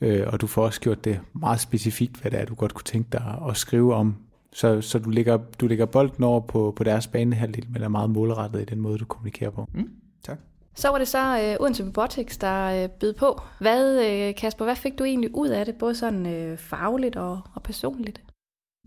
øh, 0.00 0.22
og 0.26 0.40
du 0.40 0.46
får 0.46 0.64
også 0.64 0.80
gjort 0.80 1.04
det 1.04 1.20
meget 1.32 1.60
specifikt, 1.60 2.16
hvad 2.16 2.30
det 2.30 2.40
er, 2.40 2.44
du 2.44 2.54
godt 2.54 2.74
kunne 2.74 2.84
tænke 2.84 3.08
dig 3.12 3.38
at 3.48 3.56
skrive 3.56 3.94
om. 3.94 4.16
Så, 4.54 4.80
så 4.80 4.98
du, 4.98 5.10
lægger, 5.10 5.38
du 5.60 5.66
lægger 5.66 5.86
bolden 5.86 6.24
over 6.24 6.40
på, 6.40 6.72
på 6.76 6.84
deres 6.84 7.06
banehalvdel, 7.06 7.66
men 7.70 7.82
er 7.82 7.88
meget 7.88 8.10
målrettet 8.10 8.62
i 8.62 8.64
den 8.64 8.80
måde, 8.80 8.98
du 8.98 9.04
kommunikerer 9.04 9.50
på. 9.50 9.68
Mm. 9.74 9.90
Tak. 10.24 10.38
Så 10.74 10.88
var 10.88 10.98
det 10.98 11.08
så 11.08 11.54
uh, 11.58 11.64
Odense 11.64 11.86
Robotics, 11.86 12.36
der 12.38 12.84
uh, 12.84 12.90
bød 12.90 13.12
på. 13.12 13.40
Hvad, 13.60 13.98
uh, 14.28 14.34
Kasper, 14.34 14.64
hvad 14.64 14.76
fik 14.76 14.98
du 14.98 15.04
egentlig 15.04 15.34
ud 15.34 15.48
af 15.48 15.66
det, 15.66 15.74
både 15.74 15.94
sådan 15.94 16.50
uh, 16.52 16.58
fagligt 16.58 17.16
og, 17.16 17.40
og 17.54 17.62
personligt? 17.62 18.20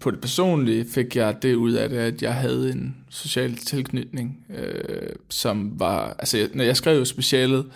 På 0.02 0.12
det 0.12 0.22
personlige 0.22 0.86
fik 0.86 1.16
jeg 1.16 1.42
det 1.42 1.56
ud 1.56 1.72
af 1.72 1.90
det, 1.90 1.98
at 1.98 2.22
jeg 2.22 2.36
havde 2.36 2.72
en 2.72 3.06
social 3.10 3.56
tilknytning, 3.56 4.46
øh, 4.50 5.10
som 5.30 5.80
var, 5.80 6.16
altså 6.20 6.50
når 6.54 6.64
jeg 6.64 6.78
skrev 6.78 7.06
specialet 7.06 7.72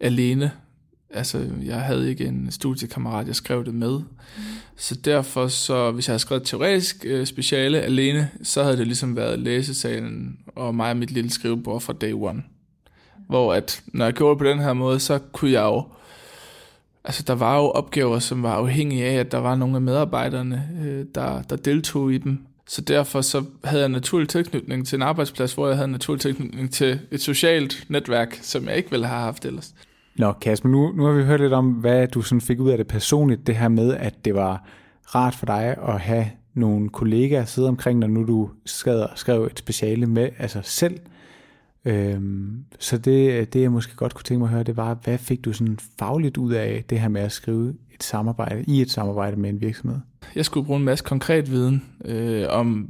alene, 0.00 0.50
altså 1.14 1.46
jeg 1.64 1.80
havde 1.80 2.10
ikke 2.10 2.24
en 2.24 2.50
studiekammerat, 2.50 3.26
jeg 3.26 3.36
skrev 3.36 3.64
det 3.64 3.74
med, 3.74 3.98
mm. 3.98 4.42
så 4.76 4.94
derfor 4.94 5.48
så, 5.48 5.90
hvis 5.90 6.08
jeg 6.08 6.12
havde 6.12 6.20
skrevet 6.20 6.42
teoretisk 6.44 7.04
øh, 7.06 7.26
speciale 7.26 7.80
alene, 7.80 8.30
så 8.42 8.62
havde 8.62 8.76
det 8.76 8.86
ligesom 8.86 9.16
været 9.16 9.38
læsesalen 9.38 10.38
og 10.46 10.74
mig 10.74 10.90
og 10.90 10.96
mit 10.96 11.10
lille 11.10 11.30
skrivebord 11.30 11.80
fra 11.80 11.92
day 11.92 12.12
one. 12.12 12.42
Hvor 13.28 13.54
at, 13.54 13.82
når 13.86 14.04
jeg 14.04 14.14
gjorde 14.14 14.30
det 14.30 14.38
på 14.38 14.44
den 14.44 14.58
her 14.58 14.72
måde, 14.72 15.00
så 15.00 15.18
kunne 15.32 15.50
jeg 15.50 15.62
jo, 15.62 15.84
altså 17.04 17.22
der 17.22 17.34
var 17.34 17.56
jo 17.56 17.62
opgaver, 17.70 18.18
som 18.18 18.42
var 18.42 18.54
afhængige 18.54 19.04
af, 19.04 19.14
at 19.14 19.32
der 19.32 19.38
var 19.38 19.54
nogle 19.54 19.76
af 19.76 19.82
medarbejderne, 19.82 20.68
øh, 20.84 21.04
der, 21.14 21.42
der 21.42 21.56
deltog 21.56 22.12
i 22.12 22.18
dem. 22.18 22.46
Så 22.68 22.80
derfor 22.80 23.20
så 23.20 23.44
havde 23.64 23.80
jeg 23.80 23.88
naturlig 23.88 24.28
tilknytning 24.28 24.86
til 24.86 24.96
en 24.96 25.02
arbejdsplads, 25.02 25.54
hvor 25.54 25.68
jeg 25.68 25.76
havde 25.76 25.90
naturlig 25.90 26.20
tilknytning 26.20 26.72
til 26.72 27.00
et 27.10 27.20
socialt 27.20 27.84
netværk, 27.88 28.38
som 28.42 28.68
jeg 28.68 28.76
ikke 28.76 28.90
ville 28.90 29.06
have 29.06 29.20
haft 29.20 29.44
ellers. 29.44 29.74
Nå, 30.16 30.32
Kasper, 30.32 30.68
nu, 30.68 30.92
nu 30.92 31.04
har 31.04 31.12
vi 31.12 31.24
hørt 31.24 31.40
lidt 31.40 31.52
om, 31.52 31.70
hvad 31.70 32.08
du 32.08 32.22
sådan 32.22 32.40
fik 32.40 32.60
ud 32.60 32.70
af 32.70 32.76
det 32.76 32.86
personligt, 32.86 33.46
det 33.46 33.56
her 33.56 33.68
med, 33.68 33.94
at 33.94 34.24
det 34.24 34.34
var 34.34 34.64
rart 35.14 35.34
for 35.34 35.46
dig 35.46 35.76
at 35.88 36.00
have 36.00 36.26
nogle 36.54 36.88
kollegaer 36.88 37.44
sidde 37.44 37.68
omkring, 37.68 37.98
når 37.98 38.06
nu 38.06 38.26
du 38.26 38.50
skrev, 38.66 39.06
skrev 39.14 39.44
et 39.44 39.58
speciale 39.58 40.06
med 40.06 40.28
altså 40.38 40.60
selv, 40.62 40.98
Øhm, 41.84 42.64
så 42.78 42.98
det, 42.98 43.52
det 43.52 43.62
jeg 43.62 43.72
måske 43.72 43.96
godt 43.96 44.14
kunne 44.14 44.24
tænke 44.24 44.38
mig 44.38 44.46
at 44.46 44.52
høre, 44.52 44.62
det 44.62 44.76
var, 44.76 44.94
hvad 45.04 45.18
fik 45.18 45.44
du 45.44 45.52
sådan 45.52 45.78
fagligt 45.98 46.36
ud 46.36 46.52
af 46.52 46.84
det 46.90 47.00
her 47.00 47.08
med 47.08 47.20
at 47.20 47.32
skrive 47.32 47.74
et 47.94 48.02
samarbejde, 48.02 48.64
i 48.66 48.80
et 48.80 48.90
samarbejde 48.90 49.36
med 49.36 49.50
en 49.50 49.60
virksomhed? 49.60 49.98
Jeg 50.34 50.44
skulle 50.44 50.66
bruge 50.66 50.78
en 50.78 50.84
masse 50.84 51.04
konkret 51.04 51.50
viden 51.50 51.84
øh, 52.04 52.46
om, 52.48 52.88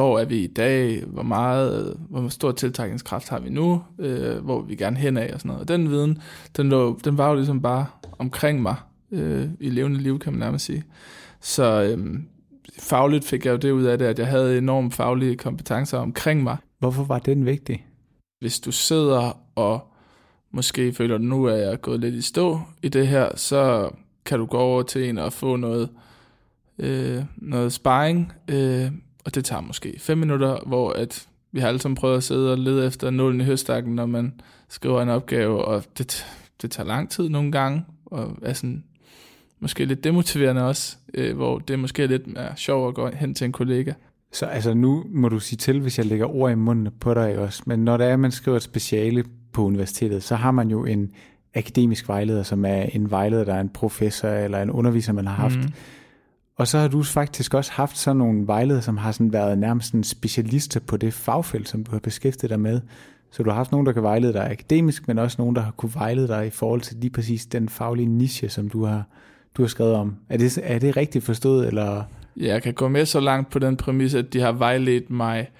hvor 0.00 0.18
er 0.18 0.24
vi 0.24 0.38
i 0.38 0.46
dag, 0.46 1.04
hvor 1.06 1.22
meget, 1.22 1.96
hvor 2.08 2.28
stor 2.28 2.52
tiltrækningskraft 2.52 3.28
har 3.28 3.38
vi 3.38 3.50
nu, 3.50 3.82
øh, 3.98 4.36
hvor 4.36 4.62
vi 4.62 4.74
gerne 4.74 4.96
hen 4.96 5.16
af 5.16 5.30
og 5.34 5.40
sådan 5.40 5.48
noget. 5.48 5.60
Og 5.60 5.68
den 5.68 5.90
viden, 5.90 6.18
den, 6.56 6.68
lå, 6.68 6.98
den 7.04 7.18
var 7.18 7.28
jo 7.28 7.34
ligesom 7.34 7.62
bare 7.62 7.86
omkring 8.18 8.62
mig 8.62 8.74
øh, 9.12 9.48
i 9.60 9.70
levende 9.70 10.00
liv, 10.00 10.18
kan 10.18 10.32
man 10.32 10.40
nærmest 10.40 10.64
sige. 10.64 10.84
Så 11.40 11.82
øh, 11.82 12.18
fagligt 12.78 13.24
fik 13.24 13.46
jeg 13.46 13.52
jo 13.52 13.56
det 13.56 13.70
ud 13.70 13.84
af 13.84 13.98
det, 13.98 14.06
at 14.06 14.18
jeg 14.18 14.26
havde 14.26 14.58
enormt 14.58 14.94
faglige 14.94 15.36
kompetencer 15.36 15.98
omkring 15.98 16.42
mig. 16.42 16.56
Hvorfor 16.78 17.04
var 17.04 17.18
den 17.18 17.46
vigtig? 17.46 17.86
Hvis 18.38 18.60
du 18.60 18.72
sidder 18.72 19.40
og 19.54 19.92
måske 20.50 20.92
føler, 20.92 21.14
at 21.14 21.20
nu 21.20 21.44
er 21.44 21.56
jeg 21.56 21.80
gået 21.80 22.00
lidt 22.00 22.14
i 22.14 22.22
stå 22.22 22.60
i 22.82 22.88
det 22.88 23.08
her, 23.08 23.36
så 23.36 23.90
kan 24.24 24.38
du 24.38 24.46
gå 24.46 24.58
over 24.58 24.82
til 24.82 25.08
en 25.08 25.18
og 25.18 25.32
få 25.32 25.56
noget, 25.56 25.88
øh, 26.78 27.22
noget 27.36 27.72
sparring, 27.72 28.32
øh, 28.50 28.90
og 29.24 29.34
det 29.34 29.44
tager 29.44 29.62
måske 29.62 29.94
5 29.98 30.18
minutter, 30.18 30.58
hvor 30.66 30.92
at 30.92 31.28
vi 31.52 31.60
har 31.60 31.68
alle 31.68 31.80
sammen 31.80 31.96
prøvet 31.96 32.16
at 32.16 32.22
sidde 32.22 32.52
og 32.52 32.58
lede 32.58 32.86
efter 32.86 33.10
nålen 33.10 33.40
i 33.40 33.44
høstakken, 33.44 33.94
når 33.94 34.06
man 34.06 34.40
skriver 34.68 35.02
en 35.02 35.08
opgave, 35.08 35.64
og 35.64 35.84
det, 35.98 36.26
det 36.62 36.70
tager 36.70 36.86
lang 36.86 37.10
tid 37.10 37.28
nogle 37.28 37.52
gange, 37.52 37.84
og 38.06 38.36
er 38.42 38.52
sådan 38.52 38.84
måske 39.60 39.84
lidt 39.84 40.04
demotiverende 40.04 40.62
også, 40.62 40.96
øh, 41.14 41.36
hvor 41.36 41.58
det 41.58 41.78
måske 41.78 42.02
er 42.02 42.06
lidt 42.06 42.26
mere 42.26 42.56
sjovt 42.56 42.88
at 42.88 42.94
gå 42.94 43.10
hen 43.14 43.34
til 43.34 43.44
en 43.44 43.52
kollega. 43.52 43.92
Så 44.32 44.46
altså 44.46 44.74
nu 44.74 45.04
må 45.08 45.28
du 45.28 45.38
sige 45.38 45.56
til, 45.56 45.80
hvis 45.80 45.98
jeg 45.98 46.06
lægger 46.06 46.34
ord 46.34 46.52
i 46.52 46.54
munden 46.54 46.88
på 47.00 47.14
dig 47.14 47.38
også, 47.38 47.62
men 47.66 47.78
når 47.84 47.96
det 47.96 48.06
er, 48.06 48.12
at 48.12 48.20
man 48.20 48.30
skriver 48.30 48.56
et 48.56 48.62
speciale 48.62 49.24
på 49.52 49.64
universitetet, 49.64 50.22
så 50.22 50.36
har 50.36 50.50
man 50.50 50.70
jo 50.70 50.84
en 50.84 51.10
akademisk 51.54 52.08
vejleder, 52.08 52.42
som 52.42 52.64
er 52.64 52.82
en 52.82 53.10
vejleder, 53.10 53.44
der 53.44 53.54
er 53.54 53.60
en 53.60 53.68
professor 53.68 54.28
eller 54.28 54.62
en 54.62 54.70
underviser, 54.70 55.12
man 55.12 55.26
har 55.26 55.34
haft. 55.34 55.56
Mm. 55.56 55.72
Og 56.60 56.68
så 56.68 56.78
har 56.78 56.88
du 56.88 57.02
faktisk 57.02 57.54
også 57.54 57.72
haft 57.72 57.98
sådan 57.98 58.16
nogle 58.16 58.46
vejledere, 58.46 58.82
som 58.82 58.96
har 58.96 59.12
sådan 59.12 59.32
været 59.32 59.58
nærmest 59.58 59.92
en 59.94 60.04
specialister 60.04 60.80
på 60.80 60.96
det 60.96 61.14
fagfelt, 61.14 61.68
som 61.68 61.84
du 61.84 61.90
har 61.90 61.98
beskæftiget 61.98 62.50
dig 62.50 62.60
med. 62.60 62.80
Så 63.30 63.42
du 63.42 63.50
har 63.50 63.56
haft 63.56 63.72
nogen, 63.72 63.86
der 63.86 63.92
kan 63.92 64.02
vejlede 64.02 64.32
dig 64.32 64.50
akademisk, 64.50 65.08
men 65.08 65.18
også 65.18 65.36
nogen, 65.38 65.56
der 65.56 65.62
har 65.62 65.70
kunne 65.70 65.94
vejlede 65.94 66.28
dig 66.28 66.46
i 66.46 66.50
forhold 66.50 66.80
til 66.80 66.96
lige 66.96 67.10
præcis 67.10 67.46
den 67.46 67.68
faglige 67.68 68.06
niche, 68.06 68.48
som 68.48 68.70
du 68.70 68.84
har, 68.84 69.02
du 69.56 69.62
har 69.62 69.68
skrevet 69.68 69.94
om. 69.94 70.16
Er 70.28 70.36
det, 70.36 70.58
er 70.62 70.78
det 70.78 70.96
rigtigt 70.96 71.24
forstået, 71.24 71.66
eller 71.66 72.02
jeg 72.36 72.62
kan 72.62 72.74
gå 72.74 72.88
med 72.88 73.06
så 73.06 73.20
langt 73.20 73.50
på 73.50 73.58
den 73.58 73.76
præmis, 73.76 74.14
at 74.14 74.32
de 74.32 74.40
har 74.40 74.52
vejledt 74.52 75.10
mig 75.10 75.50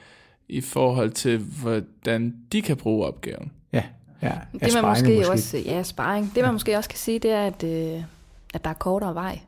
i 0.49 0.61
forhold 0.61 1.11
til, 1.11 1.39
hvordan 1.39 2.35
de 2.53 2.63
kan 2.63 2.77
bruge 2.77 3.07
opgaven. 3.07 3.53
Ja, 3.73 3.83
ja. 4.23 4.33
Det 4.53 4.75
man 4.75 4.85
måske, 4.85 5.17
måske 5.17 5.31
også, 5.31 5.59
ja, 5.59 5.83
sparring. 5.83 6.33
Det 6.35 6.45
man 6.45 6.53
måske 6.53 6.77
også 6.77 6.91
kan 6.91 6.99
sige, 6.99 7.19
det 7.19 7.31
er, 7.31 7.47
at, 7.47 7.65
øh, 7.65 8.03
at 8.55 8.65
der 8.65 8.71
er 8.71 8.75
kortere 8.75 9.15
vej. 9.15 9.41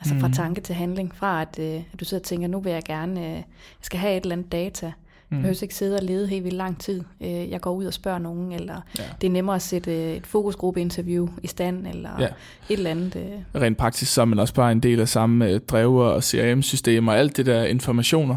Altså 0.00 0.14
mm. 0.14 0.20
fra 0.20 0.28
tanke 0.28 0.60
til 0.60 0.74
handling. 0.74 1.14
Fra 1.14 1.42
at, 1.42 1.58
øh, 1.58 1.82
at 1.92 2.00
du 2.00 2.04
sidder 2.04 2.20
og 2.20 2.26
tænker, 2.26 2.48
nu 2.48 2.60
vil 2.60 2.72
jeg 2.72 2.82
gerne, 2.82 3.20
øh, 3.20 3.32
jeg 3.32 3.44
skal 3.80 3.98
have 3.98 4.16
et 4.16 4.22
eller 4.22 4.36
andet 4.36 4.52
data. 4.52 4.86
Mm. 4.86 5.36
Jeg 5.36 5.42
behøver 5.42 5.62
ikke 5.62 5.74
sidde 5.74 5.96
og 5.96 6.02
lede 6.02 6.26
helt 6.28 6.44
vildt 6.44 6.56
lang 6.56 6.80
tid. 6.80 7.04
Øh, 7.20 7.50
jeg 7.50 7.60
går 7.60 7.72
ud 7.72 7.84
og 7.84 7.94
spørger 7.94 8.18
nogen, 8.18 8.52
eller 8.52 8.80
ja. 8.98 9.02
det 9.20 9.26
er 9.26 9.30
nemmere 9.30 9.56
at 9.56 9.62
sætte 9.62 9.92
øh, 9.92 10.16
et 10.16 10.26
fokusgruppeinterview 10.26 11.28
i 11.42 11.46
stand, 11.46 11.86
eller 11.86 12.10
ja. 12.18 12.26
et 12.26 12.32
eller 12.68 12.90
andet. 12.90 13.16
Øh. 13.16 13.62
Rent 13.62 13.78
praktisk 13.78 14.12
så 14.12 14.20
er 14.20 14.24
man 14.24 14.38
også 14.38 14.54
bare 14.54 14.72
en 14.72 14.80
del 14.80 15.00
af 15.00 15.08
samme 15.08 15.58
drever 15.58 16.04
og 16.04 16.22
CRM-systemer 16.22 17.12
og 17.12 17.18
alt 17.18 17.36
det 17.36 17.46
der 17.46 17.64
informationer. 17.64 18.36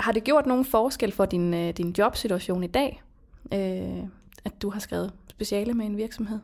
Har 0.00 0.12
det 0.12 0.24
gjort 0.24 0.46
nogen 0.46 0.64
forskel 0.64 1.12
for 1.12 1.26
din, 1.26 1.72
din 1.72 1.94
jobsituation 1.98 2.64
i 2.64 2.66
dag, 2.66 3.02
at 4.44 4.52
du 4.62 4.70
har 4.70 4.80
skrevet 4.80 5.12
speciale 5.28 5.74
med 5.74 5.86
en 5.86 5.96
virksomhed? 5.96 6.38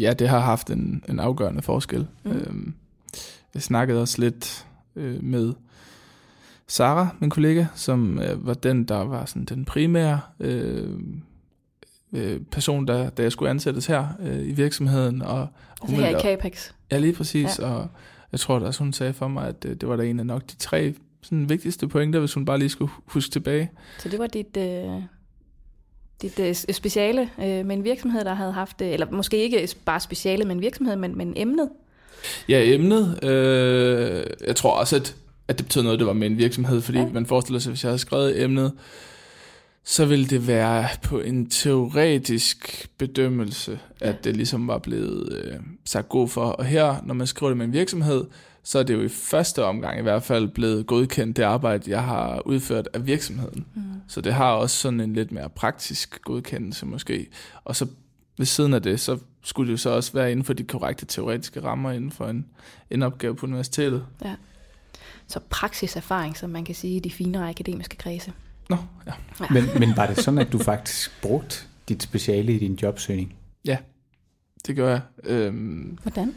Ja, 0.00 0.12
det 0.12 0.28
har 0.28 0.38
haft 0.38 0.70
en, 0.70 1.04
en 1.08 1.20
afgørende 1.20 1.62
forskel. 1.62 2.06
Mm. 2.24 2.30
Øhm, 2.30 2.74
jeg 3.54 3.62
snakkede 3.62 4.00
også 4.00 4.20
lidt 4.20 4.66
med 5.20 5.52
Sara, 6.66 7.08
min 7.20 7.30
kollega, 7.30 7.66
som 7.74 8.18
øh, 8.18 8.46
var 8.46 8.54
den, 8.54 8.84
der 8.84 8.96
var 9.04 9.24
sådan 9.24 9.44
den 9.44 9.64
primære 9.64 10.20
øh, 10.40 10.98
øh, 12.12 12.40
person, 12.50 12.86
der, 12.86 13.10
der 13.10 13.22
jeg 13.22 13.32
skulle 13.32 13.50
ansættes 13.50 13.86
her 13.86 14.06
øh, 14.20 14.48
i 14.48 14.52
virksomheden. 14.52 15.22
Og 15.22 15.46
altså 15.82 15.96
her 15.96 16.18
i 16.18 16.20
Capex? 16.20 16.72
Ja, 16.90 16.98
lige 16.98 17.12
præcis. 17.12 17.58
Ja. 17.58 17.64
Og 17.64 17.88
jeg 18.32 18.40
tror 18.40 18.56
at 18.56 18.76
hun 18.76 18.92
sagde 18.92 19.12
for 19.12 19.28
mig, 19.28 19.48
at 19.48 19.62
det, 19.62 19.68
øh, 19.68 19.76
det 19.76 19.88
var 19.88 19.96
da 19.96 20.02
en 20.02 20.18
af 20.18 20.26
nok 20.26 20.42
de 20.42 20.56
tre 20.56 20.94
sådan, 21.22 21.48
vigtigste 21.48 21.88
pointer, 21.88 22.18
hvis 22.20 22.34
hun 22.34 22.44
bare 22.44 22.58
lige 22.58 22.68
skulle 22.68 22.92
huske 23.06 23.30
tilbage. 23.30 23.70
Så 23.98 24.08
det 24.08 24.18
var 24.18 24.26
dit... 24.26 24.56
Øh 24.56 25.02
dit 26.22 26.38
øh, 26.38 26.54
speciale 26.54 27.20
øh, 27.38 27.66
med 27.66 27.76
en 27.76 27.84
virksomhed, 27.84 28.24
der 28.24 28.34
havde 28.34 28.52
haft, 28.52 28.82
eller 28.82 29.10
måske 29.10 29.36
ikke 29.36 29.68
bare 29.84 30.00
speciale 30.00 30.44
med 30.44 30.54
en 30.54 30.60
virksomhed, 30.60 30.96
men, 30.96 31.18
men 31.18 31.32
emnet? 31.36 31.68
Ja, 32.48 32.74
emnet. 32.74 33.24
Øh, 33.24 34.24
jeg 34.46 34.56
tror 34.56 34.70
også, 34.70 34.96
at, 34.96 35.16
at 35.48 35.58
det 35.58 35.66
betød 35.66 35.82
noget, 35.82 35.98
det 35.98 36.06
var 36.06 36.12
med 36.12 36.26
en 36.26 36.38
virksomhed, 36.38 36.80
fordi 36.80 36.98
ja. 36.98 37.08
man 37.12 37.26
forestiller 37.26 37.60
sig, 37.60 37.70
hvis 37.70 37.84
jeg 37.84 37.88
havde 37.88 37.98
skrevet 37.98 38.42
emnet, 38.42 38.72
så 39.84 40.04
ville 40.04 40.26
det 40.26 40.46
være 40.46 40.88
på 41.02 41.20
en 41.20 41.50
teoretisk 41.50 42.88
bedømmelse, 42.98 43.78
at 44.00 44.24
det 44.24 44.36
ligesom 44.36 44.68
var 44.68 44.78
blevet 44.78 45.42
øh, 45.44 45.54
sagt 45.84 46.08
god 46.08 46.28
for. 46.28 46.44
Og 46.44 46.64
her, 46.64 46.96
når 47.04 47.14
man 47.14 47.26
skriver 47.26 47.50
det 47.50 47.56
med 47.56 47.66
en 47.66 47.72
virksomhed, 47.72 48.24
så 48.64 48.78
er 48.78 48.82
det 48.82 48.94
jo 48.94 49.02
i 49.02 49.08
første 49.08 49.64
omgang 49.64 49.98
i 49.98 50.02
hvert 50.02 50.22
fald 50.22 50.48
blevet 50.48 50.86
godkendt 50.86 51.36
det 51.36 51.42
arbejde, 51.42 51.90
jeg 51.90 52.02
har 52.02 52.42
udført 52.46 52.88
af 52.94 53.06
virksomheden. 53.06 53.66
Mm. 53.74 53.82
Så 54.08 54.20
det 54.20 54.32
har 54.32 54.52
også 54.52 54.76
sådan 54.76 55.00
en 55.00 55.14
lidt 55.14 55.32
mere 55.32 55.48
praktisk 55.48 56.22
godkendelse 56.22 56.86
måske. 56.86 57.26
Og 57.64 57.76
så 57.76 57.86
ved 58.38 58.46
siden 58.46 58.74
af 58.74 58.82
det, 58.82 59.00
så 59.00 59.18
skulle 59.42 59.66
det 59.68 59.72
jo 59.72 59.76
så 59.76 59.90
også 59.90 60.12
være 60.12 60.30
inden 60.30 60.44
for 60.44 60.52
de 60.52 60.64
korrekte 60.64 61.06
teoretiske 61.06 61.62
rammer 61.62 61.90
inden 61.90 62.10
for 62.10 62.28
en, 62.28 62.46
en 62.90 63.02
opgave 63.02 63.36
på 63.36 63.46
universitetet. 63.46 64.06
Ja. 64.24 64.34
Så 65.26 65.40
praksiserfaring, 65.50 66.36
som 66.36 66.50
man 66.50 66.64
kan 66.64 66.74
sige 66.74 66.96
i 66.96 67.00
de 67.00 67.10
finere 67.10 67.48
akademiske 67.48 67.96
kredse. 67.96 68.32
Nå, 68.68 68.76
ja. 69.06 69.12
ja. 69.40 69.46
Men, 69.50 69.64
men 69.78 69.96
var 69.96 70.06
det 70.06 70.18
sådan, 70.18 70.38
at 70.38 70.52
du 70.52 70.58
faktisk 70.58 71.22
brugte 71.22 71.56
dit 71.88 72.02
speciale 72.02 72.54
i 72.54 72.58
din 72.58 72.74
jobsøgning? 72.82 73.34
Ja, 73.64 73.78
det 74.66 74.76
gør 74.76 74.88
jeg. 74.88 75.00
Øhm, 75.24 75.98
Hvordan? 76.02 76.34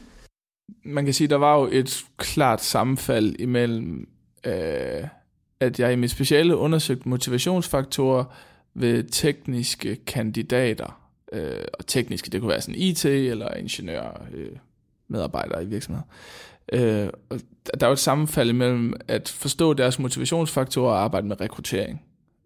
Man 0.84 1.06
kan 1.06 1.14
sige, 1.14 1.28
der 1.28 1.36
var 1.36 1.60
jo 1.60 1.70
et 1.72 2.04
klart 2.18 2.62
sammenfald 2.62 3.36
imellem, 3.40 4.08
øh, 4.46 5.08
at 5.60 5.80
jeg 5.80 5.94
i 5.94 5.96
mit 5.96 6.12
speciale 6.12 6.58
undersøgte 6.58 7.10
motivationsfaktorer 7.10 8.26
ved 8.74 9.04
tekniske 9.04 9.96
kandidater. 9.96 11.05
Øh, 11.36 11.66
og 11.74 11.88
tekniske, 11.88 12.30
det 12.30 12.42
kunne 12.42 12.50
være 12.50 12.62
sådan 12.62 12.76
IT 12.76 13.06
eller 13.06 13.54
ingeniør, 13.54 14.26
øh, 14.34 14.52
medarbejdere 15.08 15.64
i 15.64 15.66
virksomheder. 15.66 16.08
Øh, 16.74 17.10
og 17.30 17.40
der 17.80 17.86
er 17.86 17.90
jo 17.90 17.94
et 17.94 18.00
sammenfald 18.00 18.54
mellem 18.54 18.94
at 19.08 19.30
forstå 19.30 19.74
deres 19.74 20.00
motivationsfaktorer 20.00 20.94
og 20.94 21.04
arbejde 21.04 21.28
med 21.28 21.42
rekruttering. 21.42 22.02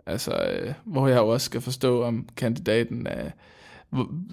Altså, 0.05 0.31
øh, 0.31 0.73
hvor 0.85 1.07
jeg 1.07 1.17
jo 1.17 1.27
også 1.27 1.45
skal 1.45 1.61
forstå, 1.61 2.03
om 2.03 2.29
kandidaten 2.37 3.07
er, 3.07 3.31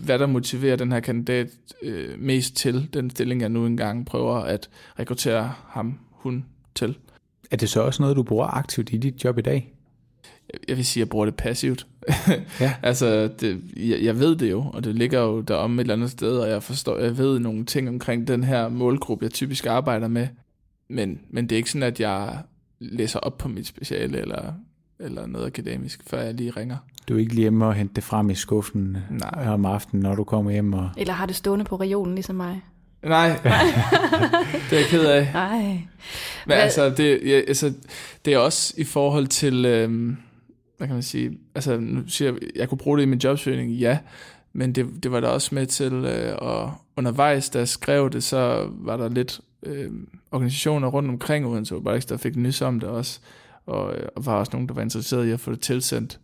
hvad 0.05 0.19
der 0.19 0.27
motiverer 0.27 0.77
den 0.77 0.93
her 0.93 1.01
kandidat 1.01 1.49
øh, 1.83 2.21
mest 2.21 2.57
til 2.57 2.89
den 2.95 3.11
stilling, 3.11 3.41
jeg 3.41 3.49
nu 3.49 3.67
engang 3.67 4.07
prøver 4.07 4.37
at 4.37 4.69
rekruttere 4.99 5.53
ham, 5.69 5.99
hun 6.11 6.45
til. 6.75 6.99
Er 7.51 7.57
det 7.57 7.69
så 7.69 7.81
også 7.83 8.03
noget, 8.03 8.17
du 8.17 8.23
bruger 8.23 8.47
aktivt 8.47 8.93
i 8.93 8.97
dit 8.97 9.25
job 9.25 9.39
i 9.39 9.43
dag? 9.43 9.76
Jeg 10.69 10.77
vil 10.77 10.87
sige, 10.87 11.01
jeg 11.01 11.09
bruger 11.09 11.25
det 11.25 11.35
passivt. 11.35 11.87
ja. 12.61 12.75
altså, 12.83 13.29
det, 13.41 13.61
jeg, 13.77 14.03
jeg 14.03 14.19
ved 14.19 14.37
det 14.37 14.51
jo, 14.51 14.65
og 14.73 14.85
det 14.85 14.95
ligger 14.95 15.21
jo 15.21 15.41
derom 15.41 15.79
et 15.79 15.81
eller 15.81 15.95
andet 15.95 16.11
sted, 16.11 16.39
og 16.39 16.49
jeg 16.49 16.63
forstår, 16.63 16.99
jeg 16.99 17.19
ved 17.19 17.39
nogle 17.39 17.65
ting 17.65 17.89
omkring 17.89 18.29
den 18.29 18.45
her 18.45 18.69
målgruppe, 18.69 19.25
jeg 19.25 19.33
typisk 19.33 19.67
arbejder 19.67 20.09
med. 20.09 20.29
Men, 20.89 21.21
men 21.31 21.45
det 21.45 21.53
er 21.53 21.57
ikke 21.57 21.71
sådan, 21.71 21.83
at 21.83 22.01
jeg 22.01 22.39
læser 22.81 23.19
op 23.19 23.39
på 23.39 23.49
mit 23.49 23.67
speciale, 23.67 24.21
eller 24.21 24.53
eller 24.99 25.27
noget 25.27 25.47
akademisk, 25.47 26.01
før 26.07 26.23
jeg 26.23 26.35
lige 26.35 26.51
ringer. 26.51 26.77
Du 27.09 27.15
er 27.15 27.19
ikke 27.19 27.35
lige 27.35 27.41
hjemme 27.41 27.67
og 27.67 27.75
hente 27.75 27.95
det 27.95 28.05
frem 28.05 28.31
i 28.31 28.35
skuffen 28.35 28.97
Nej. 29.11 29.49
om 29.49 29.65
aftenen, 29.65 30.03
når 30.03 30.15
du 30.15 30.25
kommer 30.25 30.51
hjem? 30.51 30.73
Og... 30.73 30.91
Eller 30.97 31.13
har 31.13 31.27
det 31.27 31.37
stående 31.37 31.65
på 31.65 31.77
regionen, 31.77 32.15
ligesom 32.15 32.37
mig? 32.37 32.61
Nej, 33.03 33.41
det 34.71 34.77
er 34.77 34.81
jeg 34.81 34.87
ked 34.89 35.07
af. 35.07 35.31
Nej. 35.35 35.59
Men 35.59 35.87
hvad? 36.45 36.57
altså 36.57 36.91
det, 36.91 37.21
ja, 37.25 37.41
altså, 37.49 37.73
det 38.25 38.35
er 38.35 38.39
også 38.39 38.75
i 38.77 38.85
forhold 38.85 39.27
til, 39.27 39.65
øhm, 39.65 40.17
hvad 40.77 40.87
kan 40.87 40.95
man 40.95 41.03
sige, 41.03 41.39
altså 41.55 41.81
nu 41.81 42.09
siger 42.09 42.33
jeg, 42.33 42.41
jeg 42.57 42.69
kunne 42.69 42.79
bruge 42.79 42.99
det 42.99 43.03
i 43.03 43.07
min 43.07 43.19
jobsøgning, 43.19 43.73
ja, 43.73 43.99
men 44.53 44.73
det, 44.73 45.03
det 45.03 45.13
var 45.13 45.21
da 45.21 45.27
også 45.27 45.55
med 45.55 45.67
til, 45.67 45.93
øh, 45.93 46.35
og 46.39 46.75
undervejs, 46.97 47.51
da 47.51 47.59
jeg 47.59 47.69
skrev 47.69 48.11
det, 48.11 48.25
så 48.25 48.71
var 48.71 48.97
der 48.97 49.09
lidt 49.09 49.41
øh, 49.63 49.93
organisationer 50.31 50.89
rundt 50.89 51.11
omkring 51.11 51.47
Odense, 51.47 51.81
bare 51.85 51.95
ikke 51.95 52.09
der 52.09 52.17
fik 52.17 52.37
nys 52.37 52.63
om 52.63 52.81
det 52.81 52.89
også, 52.89 53.21
og, 53.67 53.97
øh, 53.97 54.09
og 54.17 54.27
var 54.27 54.35
også 54.35 54.53
nogen, 54.53 54.69
der 54.69 54.75
var 54.75 54.83
interesseret 54.83 55.27
i 55.27 55.31
at 55.31 55.41
få 55.41 55.51
det 55.51 55.61
tilsendt. 55.61 56.21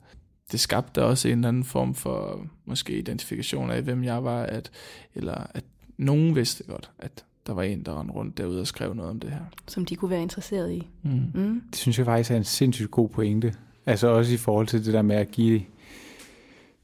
Det 0.53 0.61
skabte 0.61 1.05
også 1.05 1.29
en 1.29 1.39
eller 1.39 1.49
anden 1.49 1.65
form 1.65 1.95
for 1.95 2.47
måske 2.65 2.99
identifikation 2.99 3.71
af, 3.71 3.83
hvem 3.83 4.05
jeg 4.05 4.25
var, 4.25 4.43
at, 4.43 4.71
eller 5.15 5.35
at 5.55 5.65
nogen 5.97 6.35
vidste 6.35 6.65
godt, 6.65 6.91
at 6.99 7.25
der 7.47 7.53
var 7.53 7.63
en, 7.63 7.83
der 7.83 7.93
var 7.93 8.03
rundt 8.03 8.39
derude 8.39 8.61
og 8.61 8.67
skrev 8.67 8.95
noget 8.95 9.11
om 9.11 9.21
det 9.21 9.31
her. 9.31 9.41
Som 9.69 9.85
de 9.85 9.97
kunne 9.97 10.11
være 10.11 10.23
interesseret 10.23 10.73
i. 10.73 10.89
Mm. 11.03 11.11
Mm. 11.35 11.63
Det 11.71 11.79
synes 11.79 11.99
jeg 11.99 12.07
faktisk 12.07 12.31
er 12.31 12.37
en 12.37 12.45
sindssygt 12.45 12.91
god 12.91 13.09
pointe. 13.09 13.55
Altså 13.87 14.09
også 14.09 14.35
i 14.35 14.37
forhold 14.37 14.67
til 14.67 14.85
det 14.85 14.95
der 14.95 15.03
med 15.03 15.17
at 15.17 15.31
give 15.31 15.61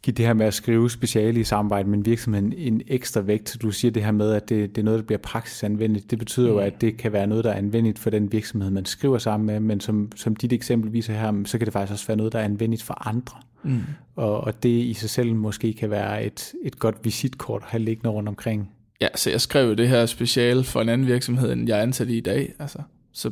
give 0.03 0.15
det 0.15 0.27
her 0.27 0.35
med 0.35 0.47
at 0.47 0.55
skrive 0.55 0.91
speciale 0.91 1.41
i 1.41 1.45
samarbejde 1.45 1.89
med 1.89 1.99
en 1.99 2.07
virksomhed 2.07 2.53
en 2.57 2.83
ekstra 2.87 3.21
vægt. 3.21 3.57
Du 3.63 3.71
siger 3.71 3.93
det 3.93 4.05
her 4.05 4.11
med, 4.11 4.33
at 4.33 4.49
det, 4.49 4.77
det 4.77 4.83
er 4.83 4.85
noget, 4.85 4.99
der 4.99 5.05
bliver 5.05 5.19
praksisanvendeligt. 5.19 6.11
Det 6.11 6.19
betyder 6.19 6.47
mm. 6.47 6.53
jo, 6.53 6.59
at 6.59 6.81
det 6.81 6.97
kan 6.97 7.13
være 7.13 7.27
noget, 7.27 7.45
der 7.45 7.51
er 7.51 7.55
anvendeligt 7.55 7.99
for 7.99 8.11
den 8.11 8.33
virksomhed, 8.33 8.71
man 8.71 8.85
skriver 8.85 9.19
sammen 9.19 9.47
med, 9.47 9.61
men 9.61 9.81
som, 9.81 10.13
som 10.17 10.37
dit 10.37 10.53
eksempel 10.53 10.93
viser 10.93 11.13
her, 11.13 11.43
så 11.45 11.59
kan 11.59 11.65
det 11.65 11.73
faktisk 11.73 11.93
også 11.93 12.07
være 12.07 12.17
noget, 12.17 12.33
der 12.33 12.39
er 12.39 12.45
anvendeligt 12.45 12.83
for 12.83 13.09
andre. 13.09 13.37
Mm. 13.63 13.81
Og, 14.17 14.41
og 14.41 14.63
det 14.63 14.69
i 14.69 14.95
sig 14.95 15.11
selv 15.11 15.35
måske 15.35 15.73
kan 15.73 15.91
være 15.91 16.25
et, 16.25 16.53
et 16.65 16.79
godt 16.79 16.97
visitkort 17.03 17.63
at 17.63 17.69
have 17.69 17.83
liggende 17.83 18.11
rundt 18.11 18.29
omkring. 18.29 18.71
Ja, 19.01 19.09
så 19.15 19.31
jeg 19.31 19.41
skrev 19.41 19.77
det 19.77 19.89
her 19.89 20.07
speciale 20.07 20.65
for 20.65 20.81
en 20.81 20.89
anden 20.89 21.07
virksomhed, 21.07 21.53
end 21.53 21.69
jeg 21.69 21.79
er 21.79 21.83
ansat 21.83 22.09
i 22.09 22.17
i 22.17 22.21
dag. 22.21 22.53
Altså, 22.59 22.79
så 23.13 23.31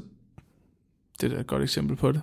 det 1.21 1.33
er 1.33 1.41
et 1.41 1.47
godt 1.47 1.63
eksempel 1.63 1.97
på 1.97 2.13
det. 2.13 2.23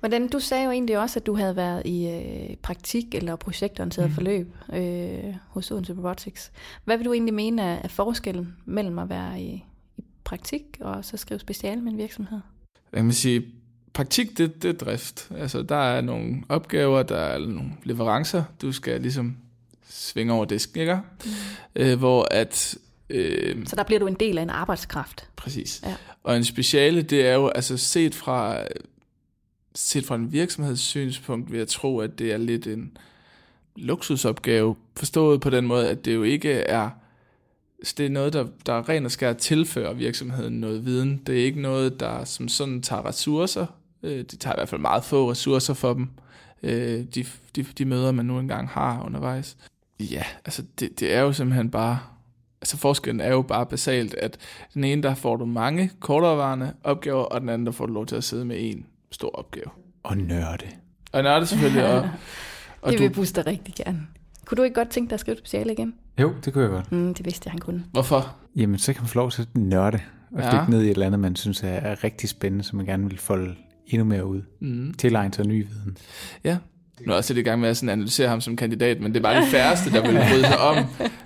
Hvordan, 0.00 0.28
du 0.28 0.38
sagde 0.38 0.64
jo 0.64 0.70
egentlig 0.70 0.98
også, 0.98 1.18
at 1.18 1.26
du 1.26 1.34
havde 1.34 1.56
været 1.56 1.82
i 1.86 2.08
øh, 2.08 2.56
praktik 2.56 3.14
eller 3.14 3.36
projektorienteret 3.36 4.08
mm. 4.08 4.14
forløb 4.14 4.56
øh, 4.72 5.34
hos 5.48 5.70
Odense 5.70 5.92
Robotics. 5.92 6.52
Hvad 6.84 6.96
vil 6.96 7.06
du 7.06 7.12
egentlig 7.12 7.34
mene 7.34 7.62
er, 7.62 7.78
er 7.84 7.88
forskellen 7.88 8.56
mellem 8.64 8.98
at 8.98 9.08
være 9.08 9.42
i, 9.42 9.64
i 9.96 10.04
praktik 10.24 10.62
og 10.80 11.04
så 11.04 11.16
skrive 11.16 11.40
speciale 11.40 11.80
med 11.80 11.92
en 11.92 11.98
virksomhed? 11.98 12.40
Jeg 12.92 13.04
vil 13.04 13.14
sige, 13.14 13.44
praktik, 13.92 14.38
det, 14.38 14.62
det 14.62 14.68
er 14.68 14.86
drift. 14.86 15.30
Altså, 15.36 15.62
der 15.62 15.76
er 15.76 16.00
nogle 16.00 16.42
opgaver, 16.48 17.02
der 17.02 17.16
er 17.16 17.38
nogle 17.38 17.70
leverancer, 17.84 18.44
du 18.62 18.72
skal 18.72 19.00
ligesom 19.00 19.36
svinge 19.88 20.32
over 20.32 20.44
disken, 20.44 20.80
ikke? 20.80 20.94
Mm. 21.24 21.30
Øh, 21.76 21.98
hvor 21.98 22.28
at... 22.30 22.78
Øh, 23.10 23.66
så 23.66 23.76
der 23.76 23.82
bliver 23.82 23.98
du 23.98 24.06
en 24.06 24.14
del 24.14 24.38
af 24.38 24.42
en 24.42 24.50
arbejdskraft. 24.50 25.28
Præcis. 25.36 25.82
Ja. 25.86 25.94
Og 26.22 26.36
en 26.36 26.44
speciale, 26.44 27.02
det 27.02 27.26
er 27.26 27.34
jo 27.34 27.48
altså 27.48 27.76
set 27.76 28.14
fra 28.14 28.64
set 29.74 30.06
fra 30.06 30.14
en 30.14 30.32
virksomhedssynspunkt 30.32 31.52
vil 31.52 31.58
jeg 31.58 31.68
tro, 31.68 31.98
at 31.98 32.18
det 32.18 32.32
er 32.32 32.36
lidt 32.36 32.66
en 32.66 32.96
luksusopgave, 33.76 34.76
forstået 34.96 35.40
på 35.40 35.50
den 35.50 35.66
måde, 35.66 35.88
at 35.88 36.04
det 36.04 36.14
jo 36.14 36.22
ikke 36.22 36.52
er 36.52 36.90
det 37.98 38.06
er 38.06 38.10
noget, 38.10 38.32
der, 38.32 38.46
der 38.66 38.72
er 38.72 38.88
rent 38.88 39.06
og 39.06 39.12
skær 39.12 39.32
tilfører 39.32 39.92
virksomheden 39.92 40.60
noget 40.60 40.84
viden. 40.84 41.22
Det 41.26 41.40
er 41.40 41.44
ikke 41.44 41.60
noget, 41.60 42.00
der 42.00 42.24
som 42.24 42.48
sådan 42.48 42.82
tager 42.82 43.06
ressourcer. 43.06 43.66
Det 44.02 44.30
de 44.30 44.36
tager 44.36 44.54
i 44.54 44.58
hvert 44.58 44.68
fald 44.68 44.80
meget 44.80 45.04
få 45.04 45.30
ressourcer 45.30 45.74
for 45.74 45.94
dem, 45.94 46.08
øh, 46.62 47.04
de, 47.14 47.24
de, 47.56 47.62
de 47.62 47.84
møder, 47.84 48.12
man 48.12 48.26
nu 48.26 48.38
engang 48.38 48.68
har 48.68 49.04
undervejs. 49.04 49.56
Ja, 50.00 50.24
altså 50.44 50.62
det, 50.80 51.00
det 51.00 51.14
er 51.14 51.20
jo 51.20 51.32
simpelthen 51.32 51.70
bare... 51.70 51.98
Altså 52.62 52.76
forskellen 52.76 53.20
er 53.20 53.30
jo 53.30 53.42
bare 53.42 53.66
basalt, 53.66 54.14
at 54.14 54.38
den 54.74 54.84
ene, 54.84 55.02
der 55.02 55.14
får 55.14 55.36
du 55.36 55.44
mange 55.44 55.90
korterevarende 56.00 56.72
opgaver, 56.84 57.22
og 57.22 57.40
den 57.40 57.48
anden, 57.48 57.66
der 57.66 57.72
får 57.72 57.86
du 57.86 57.92
lov 57.92 58.06
til 58.06 58.16
at 58.16 58.24
sidde 58.24 58.44
med 58.44 58.56
en 58.58 58.86
stor 59.12 59.30
opgave. 59.30 59.66
Og 60.02 60.16
nørde. 60.16 60.66
Og 61.12 61.22
nørde 61.22 61.46
selvfølgelig. 61.46 61.86
Og, 61.94 61.98
og 62.82 62.92
det 62.92 63.00
vil 63.00 63.08
du... 63.08 63.14
Buster 63.14 63.46
rigtig 63.46 63.74
gerne. 63.74 64.06
Kunne 64.44 64.56
du 64.56 64.62
ikke 64.62 64.74
godt 64.74 64.88
tænke 64.88 65.10
dig 65.10 65.14
at 65.14 65.20
skrive 65.20 65.32
et 65.32 65.38
speciale 65.38 65.72
igen? 65.72 65.94
Jo, 66.20 66.32
det 66.44 66.52
kunne 66.52 66.64
jeg 66.64 66.70
godt. 66.70 66.92
Mm, 66.92 67.14
det 67.14 67.24
vidste 67.24 67.46
jeg, 67.46 67.52
han 67.52 67.60
kunne. 67.60 67.84
Hvorfor? 67.92 68.36
Jamen, 68.56 68.78
så 68.78 68.92
kan 68.92 69.02
man 69.02 69.08
få 69.08 69.18
lov 69.18 69.30
til 69.30 69.42
at 69.42 69.48
nørde 69.56 70.00
og 70.32 70.42
ja. 70.42 70.66
ned 70.68 70.82
i 70.82 70.84
et 70.84 70.90
eller 70.90 71.06
andet, 71.06 71.20
man 71.20 71.36
synes 71.36 71.62
er 71.62 72.04
rigtig 72.04 72.28
spændende, 72.28 72.64
som 72.64 72.76
man 72.76 72.86
gerne 72.86 73.08
vil 73.08 73.18
folde 73.18 73.54
endnu 73.86 74.04
mere 74.04 74.26
ud. 74.26 74.42
Mm. 74.60 74.94
Tilegne 74.94 75.34
sig 75.34 75.46
ny 75.46 75.66
viden. 75.66 75.96
Ja, 76.44 76.56
nu 77.06 77.12
er 77.12 77.14
jeg 77.14 77.18
også 77.18 77.34
lidt 77.34 77.46
i 77.46 77.48
gang 77.48 77.60
med 77.60 77.68
at 77.68 77.76
sådan 77.76 77.88
analysere 77.88 78.28
ham 78.28 78.40
som 78.40 78.56
kandidat, 78.56 79.00
men 79.00 79.14
det 79.14 79.18
er 79.18 79.22
bare 79.22 79.42
de 79.42 79.46
færreste, 79.56 79.90
der 79.90 80.02
vil 80.02 80.26
bryde 80.30 80.46
sig 80.46 80.58
om 80.58 80.84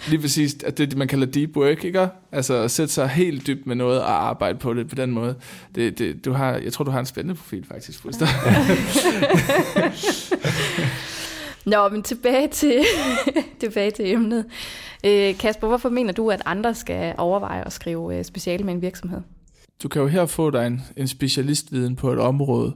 lige 0.08 0.20
præcis, 0.20 0.56
at 0.66 0.78
det 0.78 0.96
man 0.96 1.08
kalder 1.08 1.26
deep 1.26 1.56
work, 1.56 1.84
ikke? 1.84 2.08
Altså 2.32 2.54
at 2.54 2.70
sætte 2.70 2.94
sig 2.94 3.08
helt 3.08 3.46
dybt 3.46 3.66
med 3.66 3.76
noget 3.76 4.00
og 4.00 4.28
arbejde 4.28 4.58
på 4.58 4.74
det 4.74 4.88
på 4.88 4.94
den 4.94 5.10
måde. 5.10 5.34
Det, 5.74 5.98
det, 5.98 6.24
du 6.24 6.32
har, 6.32 6.56
jeg 6.56 6.72
tror, 6.72 6.84
du 6.84 6.90
har 6.90 7.00
en 7.00 7.06
spændende 7.06 7.34
profil 7.34 7.66
faktisk, 7.72 8.02
Fuster. 8.02 8.26
Nå, 11.70 11.88
men 11.88 12.02
tilbage 12.02 12.48
til, 12.48 12.84
tilbage 13.60 13.90
til 13.90 14.12
emnet. 14.12 14.44
Øh, 15.04 15.38
Kasper, 15.38 15.68
hvorfor 15.68 15.88
mener 15.88 16.12
du, 16.12 16.30
at 16.30 16.42
andre 16.46 16.74
skal 16.74 17.14
overveje 17.18 17.66
at 17.66 17.72
skrive 17.72 18.18
øh, 18.18 18.24
speciale 18.24 18.64
med 18.64 18.74
en 18.74 18.82
virksomhed? 18.82 19.20
Du 19.82 19.88
kan 19.88 20.02
jo 20.02 20.08
her 20.08 20.26
få 20.26 20.50
dig 20.50 20.66
en, 20.66 20.82
en 20.96 21.08
specialistviden 21.08 21.96
på 21.96 22.12
et 22.12 22.18
område, 22.18 22.74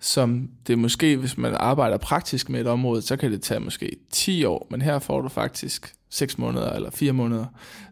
som 0.00 0.50
det 0.66 0.78
måske, 0.78 1.16
hvis 1.16 1.38
man 1.38 1.54
arbejder 1.54 1.96
praktisk 1.96 2.48
med 2.48 2.60
et 2.60 2.66
område, 2.66 3.02
så 3.02 3.16
kan 3.16 3.32
det 3.32 3.42
tage 3.42 3.60
måske 3.60 3.96
10 4.10 4.44
år, 4.44 4.66
men 4.70 4.82
her 4.82 4.98
får 4.98 5.20
du 5.20 5.28
faktisk 5.28 5.94
6 6.10 6.38
måneder 6.38 6.72
eller 6.72 6.90
4 6.90 7.12
måneder 7.12 7.46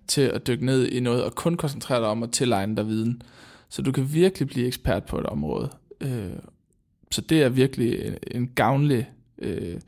til 0.07 0.23
at 0.23 0.47
dykke 0.47 0.67
ned 0.67 0.87
i 0.87 1.01
noget 1.01 1.25
og 1.25 1.35
kun 1.35 1.57
koncentrere 1.57 2.01
dig 2.01 2.09
om 2.09 2.23
at 2.23 2.31
tilegne 2.33 2.77
dig 2.77 2.87
viden. 2.87 3.23
Så 3.69 3.83
du 3.83 3.93
kan 3.93 4.13
virkelig 4.13 4.49
blive 4.49 4.67
ekspert 4.67 5.05
på 5.05 5.19
et 5.19 5.27
område. 5.27 5.71
Øh, 6.01 6.31
så 7.11 7.21
det 7.21 7.43
er 7.43 7.49
virkelig 7.49 8.17
en 8.31 8.49
gavnlig 8.49 9.11
øh, 9.39 9.81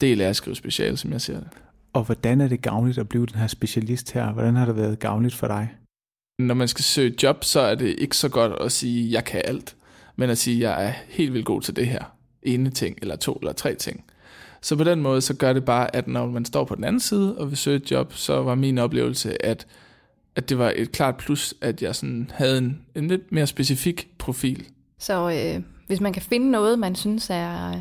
del 0.00 0.20
af 0.20 0.28
at 0.28 0.36
skrive 0.36 0.56
special, 0.56 0.98
som 0.98 1.12
jeg 1.12 1.20
ser 1.20 1.40
det. 1.40 1.48
Og 1.92 2.04
hvordan 2.04 2.40
er 2.40 2.48
det 2.48 2.62
gavnligt 2.62 2.98
at 2.98 3.08
blive 3.08 3.26
den 3.26 3.38
her 3.38 3.46
specialist 3.46 4.12
her? 4.12 4.32
Hvordan 4.32 4.56
har 4.56 4.66
det 4.66 4.76
været 4.76 4.98
gavnligt 4.98 5.34
for 5.34 5.46
dig? 5.46 5.74
Når 6.38 6.54
man 6.54 6.68
skal 6.68 6.84
søge 6.84 7.14
job, 7.22 7.44
så 7.44 7.60
er 7.60 7.74
det 7.74 7.94
ikke 7.98 8.16
så 8.16 8.28
godt 8.28 8.52
at 8.60 8.72
sige, 8.72 9.12
jeg 9.12 9.24
kan 9.24 9.42
alt, 9.44 9.75
men 10.16 10.30
at 10.30 10.38
sige, 10.38 10.60
jeg 10.60 10.86
er 10.86 10.92
helt 11.08 11.32
vildt 11.32 11.46
god 11.46 11.62
til 11.62 11.76
det 11.76 11.86
her 11.86 12.04
ene 12.42 12.70
ting, 12.70 12.98
eller 13.02 13.16
to 13.16 13.32
eller 13.32 13.52
tre 13.52 13.74
ting. 13.74 14.04
Så 14.60 14.76
på 14.76 14.84
den 14.84 15.00
måde, 15.00 15.20
så 15.20 15.34
gør 15.34 15.52
det 15.52 15.64
bare, 15.64 15.96
at 15.96 16.08
når 16.08 16.26
man 16.26 16.44
står 16.44 16.64
på 16.64 16.74
den 16.74 16.84
anden 16.84 17.00
side 17.00 17.38
og 17.38 17.50
vil 17.50 17.56
søge 17.56 17.76
et 17.76 17.90
job, 17.90 18.12
så 18.12 18.42
var 18.42 18.54
min 18.54 18.78
oplevelse, 18.78 19.46
at, 19.46 19.66
at 20.36 20.48
det 20.48 20.58
var 20.58 20.72
et 20.76 20.92
klart 20.92 21.16
plus, 21.16 21.54
at 21.60 21.82
jeg 21.82 21.94
sådan 21.94 22.30
havde 22.34 22.58
en, 22.58 22.82
en 22.94 23.08
lidt 23.08 23.32
mere 23.32 23.46
specifik 23.46 24.08
profil. 24.18 24.66
Så 24.98 25.30
øh, 25.30 25.62
hvis 25.86 26.00
man 26.00 26.12
kan 26.12 26.22
finde 26.22 26.50
noget, 26.50 26.78
man 26.78 26.94
synes 26.94 27.30
er, 27.30 27.72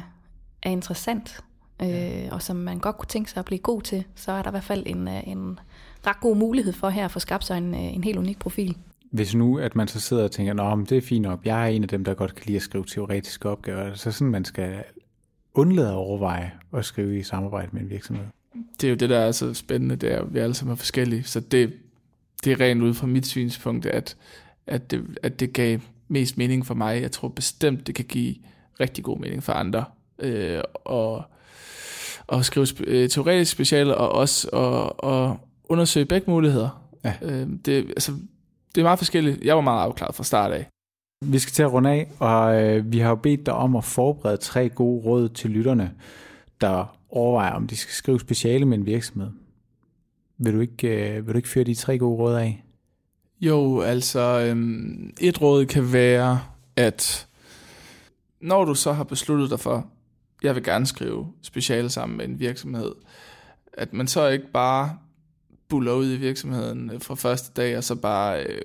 er 0.63 0.69
interessant, 0.69 1.39
øh, 1.81 2.27
og 2.31 2.41
som 2.41 2.55
man 2.55 2.79
godt 2.79 2.97
kunne 2.97 3.09
tænke 3.09 3.31
sig 3.31 3.39
at 3.39 3.45
blive 3.45 3.59
god 3.59 3.81
til, 3.81 4.03
så 4.15 4.31
er 4.31 4.41
der 4.41 4.49
i 4.49 4.51
hvert 4.51 4.63
fald 4.63 4.83
en, 4.85 5.07
øh, 5.07 5.27
en 5.27 5.59
ret 6.07 6.19
god 6.19 6.35
mulighed 6.35 6.73
for 6.73 6.89
her 6.89 7.05
at 7.05 7.11
få 7.11 7.19
skabt 7.19 7.45
sig 7.45 7.57
en, 7.57 7.73
øh, 7.73 7.95
en 7.95 8.03
helt 8.03 8.17
unik 8.17 8.39
profil. 8.39 8.77
Hvis 9.11 9.35
nu, 9.35 9.57
at 9.59 9.75
man 9.75 9.87
så 9.87 9.99
sidder 9.99 10.23
og 10.23 10.31
tænker, 10.31 10.53
Nå, 10.53 10.75
men 10.75 10.85
det 10.85 10.97
er 10.97 11.01
fint 11.01 11.25
op, 11.25 11.45
jeg 11.45 11.63
er 11.63 11.67
en 11.67 11.83
af 11.83 11.89
dem, 11.89 12.03
der 12.03 12.13
godt 12.13 12.35
kan 12.35 12.43
lide 12.45 12.55
at 12.55 12.61
skrive 12.61 12.85
teoretiske 12.85 13.49
opgaver, 13.49 13.93
så 13.93 14.11
sådan, 14.11 14.31
man 14.31 14.45
skal 14.45 14.83
undlade 15.53 15.87
at 15.87 15.93
overveje 15.93 16.51
at 16.73 16.85
skrive 16.85 17.19
i 17.19 17.23
samarbejde 17.23 17.69
med 17.71 17.81
en 17.81 17.89
virksomhed. 17.89 18.25
Det 18.81 18.87
er 18.87 18.89
jo 18.89 18.95
det, 18.95 19.09
der 19.09 19.17
er 19.17 19.31
så 19.31 19.53
spændende, 19.53 19.95
det 19.95 20.11
er, 20.11 20.21
at 20.21 20.33
vi 20.33 20.39
alle 20.39 20.53
sammen 20.53 20.71
er 20.71 20.75
forskellige, 20.75 21.23
så 21.23 21.39
det, 21.39 21.73
det 22.43 22.51
er 22.51 22.59
rent 22.59 22.81
ud 22.81 22.93
fra 22.93 23.07
mit 23.07 23.27
synspunkt, 23.27 23.85
at, 23.85 24.17
at, 24.67 24.91
det, 24.91 25.17
at 25.23 25.39
det 25.39 25.53
gav 25.53 25.79
mest 26.07 26.37
mening 26.37 26.65
for 26.65 26.73
mig. 26.73 27.01
Jeg 27.01 27.11
tror 27.11 27.27
bestemt, 27.27 27.87
det 27.87 27.95
kan 27.95 28.05
give 28.05 28.35
rigtig 28.79 29.03
god 29.03 29.19
mening 29.19 29.43
for 29.43 29.53
andre. 29.53 29.85
Øh, 30.19 30.59
og, 30.85 31.23
og 32.27 32.45
skrive 32.45 32.67
øh, 32.87 33.09
teoretisk 33.09 33.51
speciale, 33.51 33.97
og 33.97 34.11
også 34.11 34.49
og, 34.53 35.03
og 35.03 35.37
undersøge 35.63 36.05
begge 36.05 36.31
muligheder. 36.31 36.85
Ja. 37.03 37.13
Øh, 37.21 37.47
det, 37.65 37.85
altså, 37.89 38.11
det 38.75 38.81
er 38.81 38.85
meget 38.85 38.99
forskelligt. 38.99 39.43
Jeg 39.43 39.55
var 39.55 39.61
meget 39.61 39.81
afklaret 39.81 40.15
fra 40.15 40.23
start 40.23 40.51
af. 40.51 40.69
Vi 41.25 41.39
skal 41.39 41.53
til 41.53 41.63
at 41.63 41.73
runde 41.73 41.89
af, 41.89 42.11
og 42.19 42.63
øh, 42.63 42.91
vi 42.91 42.99
har 42.99 43.09
jo 43.09 43.15
bedt 43.15 43.45
dig 43.45 43.53
om 43.53 43.75
at 43.75 43.83
forberede 43.83 44.37
tre 44.37 44.69
gode 44.69 45.05
råd 45.05 45.29
til 45.29 45.49
lytterne, 45.49 45.91
der 46.61 46.97
overvejer, 47.09 47.51
om 47.51 47.67
de 47.67 47.77
skal 47.77 47.93
skrive 47.93 48.19
speciale 48.19 48.65
med 48.65 48.77
en 48.77 48.85
virksomhed. 48.85 49.31
Vil 50.37 50.53
du 50.53 50.59
ikke, 50.59 51.15
øh, 51.17 51.27
vil 51.27 51.33
du 51.33 51.37
ikke 51.37 51.49
føre 51.49 51.63
de 51.63 51.75
tre 51.75 51.97
gode 51.97 52.17
råd 52.17 52.35
af? 52.35 52.63
Jo, 53.41 53.81
altså 53.81 54.19
øhm, 54.49 55.13
et 55.21 55.41
råd 55.41 55.65
kan 55.65 55.93
være, 55.93 56.41
at 56.75 57.27
når 58.41 58.65
du 58.65 58.75
så 58.75 58.93
har 58.93 59.03
besluttet 59.03 59.49
dig 59.49 59.59
for, 59.59 59.87
jeg 60.43 60.55
vil 60.55 60.63
gerne 60.63 60.85
skrive 60.85 61.27
speciale 61.41 61.89
sammen 61.89 62.17
med 62.17 62.25
en 62.25 62.39
virksomhed, 62.39 62.91
at 63.73 63.93
man 63.93 64.07
så 64.07 64.27
ikke 64.27 64.51
bare 64.53 64.97
buller 65.69 65.93
ud 65.93 66.13
i 66.13 66.17
virksomheden 66.17 66.91
øh, 66.93 67.01
fra 67.01 67.15
første 67.15 67.51
dag, 67.61 67.77
og 67.77 67.83
så 67.83 67.95
bare 67.95 68.43
øh, 68.43 68.61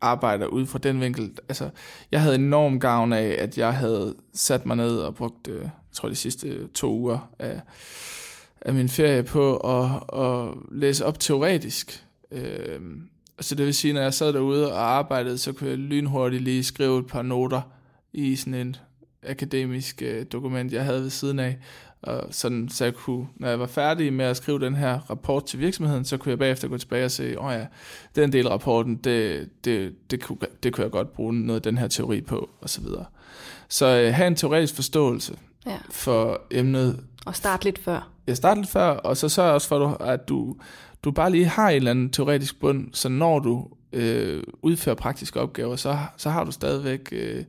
arbejder 0.00 0.46
ud 0.46 0.66
fra 0.66 0.78
den 0.78 1.00
vinkel. 1.00 1.30
Altså, 1.48 1.70
jeg 2.12 2.22
havde 2.22 2.34
enorm 2.34 2.80
gavn 2.80 3.12
af, 3.12 3.36
at 3.38 3.58
jeg 3.58 3.74
havde 3.74 4.14
sat 4.34 4.66
mig 4.66 4.76
ned 4.76 4.96
og 4.96 5.14
brugt, 5.14 5.48
øh, 5.48 5.60
jeg 5.60 5.70
tror 5.92 6.08
de 6.08 6.14
sidste 6.14 6.66
to 6.66 6.92
uger 6.92 7.30
af, 7.38 7.60
af 8.60 8.74
min 8.74 8.88
ferie 8.88 9.22
på 9.22 9.56
at, 9.56 10.20
at 10.20 10.54
læse 10.70 11.06
op 11.06 11.20
teoretisk. 11.20 12.04
Øh, 12.30 12.80
så 13.40 13.54
det 13.54 13.66
vil 13.66 13.74
sige, 13.74 13.94
når 13.94 14.00
jeg 14.00 14.14
sad 14.14 14.32
derude 14.32 14.72
og 14.72 14.80
arbejdede, 14.80 15.38
så 15.38 15.52
kunne 15.52 15.70
jeg 15.70 15.78
lynhurtigt 15.78 16.42
lige 16.42 16.64
skrive 16.64 16.98
et 16.98 17.06
par 17.06 17.22
noter 17.22 17.60
i 18.12 18.36
sådan 18.36 18.54
en 18.54 18.76
akademisk 19.22 20.02
øh, 20.02 20.26
dokument, 20.32 20.72
jeg 20.72 20.84
havde 20.84 21.02
ved 21.02 21.10
siden 21.10 21.38
af. 21.38 21.58
Og 22.04 22.26
sådan, 22.30 22.68
så 22.68 22.84
jeg 22.84 22.94
kunne, 22.94 23.26
når 23.36 23.48
jeg 23.48 23.60
var 23.60 23.66
færdig 23.66 24.12
med 24.12 24.24
at 24.24 24.36
skrive 24.36 24.60
den 24.60 24.74
her 24.74 24.98
rapport 25.10 25.46
til 25.46 25.58
virksomheden, 25.58 26.04
så 26.04 26.16
kunne 26.16 26.30
jeg 26.30 26.38
bagefter 26.38 26.68
gå 26.68 26.78
tilbage 26.78 27.04
og 27.04 27.10
se, 27.10 27.40
åh 27.40 27.46
oh 27.46 27.52
ja, 27.52 27.66
den 28.16 28.32
del 28.32 28.46
af 28.46 28.50
rapporten, 28.50 28.96
det, 28.96 29.48
det, 29.64 29.94
det, 30.10 30.22
kunne, 30.22 30.38
det 30.62 30.72
kunne 30.72 30.84
jeg 30.84 30.90
godt 30.90 31.12
bruge 31.12 31.34
noget 31.34 31.56
af 31.60 31.62
den 31.62 31.78
her 31.78 31.88
teori 31.88 32.20
på, 32.20 32.50
og 32.60 32.70
så 32.70 32.80
videre. 32.80 33.04
Så 33.68 33.86
øh, 33.86 34.14
have 34.14 34.26
en 34.26 34.34
teoretisk 34.34 34.74
forståelse 34.74 35.36
ja. 35.66 35.78
for 35.90 36.40
emnet. 36.50 37.00
Og 37.26 37.36
start 37.36 37.64
lidt 37.64 37.78
før. 37.78 38.08
Ja, 38.28 38.34
start 38.34 38.56
lidt 38.56 38.68
før, 38.68 38.88
og 38.88 39.16
så 39.16 39.28
sørg 39.28 39.52
også 39.52 39.68
for, 39.68 40.02
at 40.02 40.28
du, 40.28 40.56
du 41.04 41.10
bare 41.10 41.30
lige 41.30 41.46
har 41.46 41.68
en 41.68 41.76
eller 41.76 41.90
anden 41.90 42.10
teoretisk 42.10 42.60
bund, 42.60 42.88
så 42.92 43.08
når 43.08 43.38
du 43.38 43.68
øh, 43.92 44.42
udfører 44.62 44.96
praktiske 44.96 45.40
opgaver, 45.40 45.76
så, 45.76 45.98
så 46.16 46.30
har 46.30 46.44
du 46.44 46.50
stadigvæk 46.50 47.08
øh, 47.12 47.44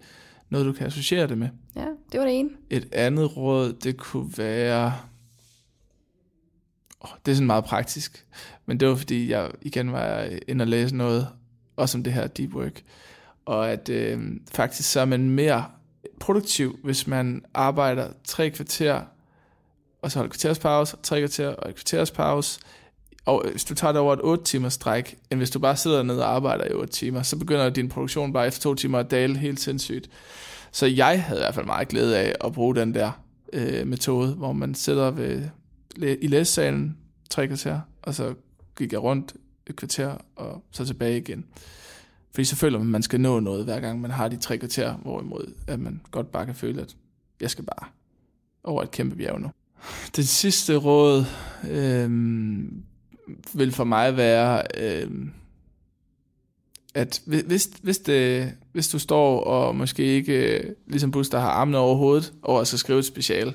noget, 0.50 0.66
du 0.66 0.74
kan 0.74 0.88
associere 0.88 1.28
det 1.28 1.38
med. 1.38 1.50
Ja, 1.76 1.88
det 2.12 2.20
var 2.20 2.26
det 2.26 2.40
ene. 2.40 2.50
Et 2.70 2.94
andet 2.94 3.38
råd, 3.38 3.74
det 3.74 3.98
kunne 3.98 4.32
være... 4.38 4.94
Oh, 7.00 7.10
det 7.26 7.32
er 7.32 7.36
sådan 7.36 7.48
meget 7.48 7.66
praktisk, 7.66 8.26
men 8.66 8.80
det 8.80 8.88
var 8.88 8.96
fordi, 8.96 9.32
jeg 9.32 9.52
igen 9.62 9.92
var 9.92 10.30
inde 10.48 10.64
og 10.64 10.68
læse 10.68 10.96
noget, 10.96 11.28
også 11.76 11.98
om 11.98 12.04
det 12.04 12.14
her 12.14 12.28
deep 12.28 12.54
work, 12.54 12.84
og 13.46 13.72
at 13.72 13.90
øh, 13.90 14.22
faktisk 14.52 14.92
så 14.92 15.00
er 15.00 15.06
man 15.06 15.30
mere 15.30 15.66
produktiv, 16.20 16.80
hvis 16.84 17.08
man 17.08 17.46
arbejder 17.54 18.10
tre 18.24 18.50
kvarter, 18.50 19.02
og 20.02 20.12
så 20.12 20.20
holder 20.20 20.32
kvarters 20.32 20.60
pause, 20.60 20.98
tre 21.04 21.20
kvarter 21.20 21.48
og 21.48 21.70
et 21.70 21.76
kvarters 21.76 22.12
pause, 22.12 22.60
og 23.26 23.46
hvis 23.52 23.64
du 23.64 23.76
tager 23.76 23.92
det 23.92 24.02
over 24.02 24.14
et 24.14 24.20
8 24.24 24.44
timers 24.44 24.74
stræk, 24.74 25.18
end 25.32 25.40
hvis 25.40 25.50
du 25.50 25.60
bare 25.60 25.76
sidder 25.76 26.04
ned 26.04 26.18
og 26.18 26.36
arbejder 26.36 26.66
i 26.66 26.74
8 26.74 26.94
timer, 26.94 27.22
så 27.22 27.38
begynder 27.38 27.70
din 27.70 27.90
produktion 27.90 28.34
bare 28.34 28.48
efter 28.48 28.62
2 28.62 28.76
timer 28.76 29.00
at 29.00 29.12
dale 29.12 29.38
helt 29.38 29.60
sindssygt. 29.60 30.10
Så 30.72 30.86
jeg 30.86 31.24
havde 31.24 31.40
i 31.40 31.44
hvert 31.44 31.56
fald 31.56 31.66
meget 31.66 31.88
glæde 31.88 32.18
af 32.18 32.36
at 32.44 32.54
bruge 32.54 32.76
den 32.76 32.94
der 32.94 33.12
øh, 33.54 33.88
metode, 33.88 34.34
hvor 34.34 34.54
man 34.54 34.76
sidder 34.76 35.12
ved, 35.12 35.44
i 35.98 36.28
læsesalen 36.28 36.98
tre 37.30 37.48
kvarter, 37.48 37.80
og 38.02 38.16
så 38.16 38.34
gik 38.78 38.94
jeg 38.94 39.04
rundt 39.04 39.34
et 39.68 39.76
kvarter, 39.76 40.18
og 40.36 40.64
så 40.72 40.86
tilbage 40.86 41.18
igen. 41.18 41.46
Fordi 42.32 42.46
så 42.46 42.56
føler 42.56 42.78
man, 42.78 42.88
at 42.88 42.92
man 42.92 43.04
skal 43.04 43.22
nå 43.22 43.40
noget, 43.40 43.64
hver 43.64 43.80
gang 43.80 44.02
man 44.02 44.12
har 44.12 44.28
de 44.28 44.38
tre 44.38 44.58
kvarter, 44.58 44.94
hvorimod 44.94 45.54
at 45.68 45.80
man 45.80 46.02
godt 46.12 46.32
bare 46.32 46.46
kan 46.46 46.56
føle, 46.56 46.82
at 46.82 46.96
jeg 47.42 47.50
skal 47.50 47.64
bare 47.64 47.88
over 48.64 48.84
et 48.84 48.92
kæmpe 48.92 49.16
bjerg 49.16 49.42
nu. 49.42 49.52
Det 50.16 50.28
sidste 50.28 50.76
råd 50.76 51.26
øh, 51.70 52.10
vil 53.54 53.72
for 53.72 53.84
mig 53.84 54.18
være, 54.18 54.62
øh, 54.78 55.08
at 56.94 57.22
hvis, 57.26 57.70
hvis, 57.82 57.98
det, 57.98 58.52
hvis 58.72 58.88
du 58.88 59.00
står 59.00 59.40
og 59.40 59.76
måske 59.76 60.04
ikke, 60.04 60.58
øh, 60.58 60.64
ligesom 60.88 61.12
Buster, 61.12 61.40
har 61.40 61.50
armene 61.50 61.78
over 61.78 61.96
hovedet 61.96 62.34
over 62.44 62.62
at 62.62 62.68
skrive 62.68 63.00
et 63.00 63.06
special, 63.06 63.54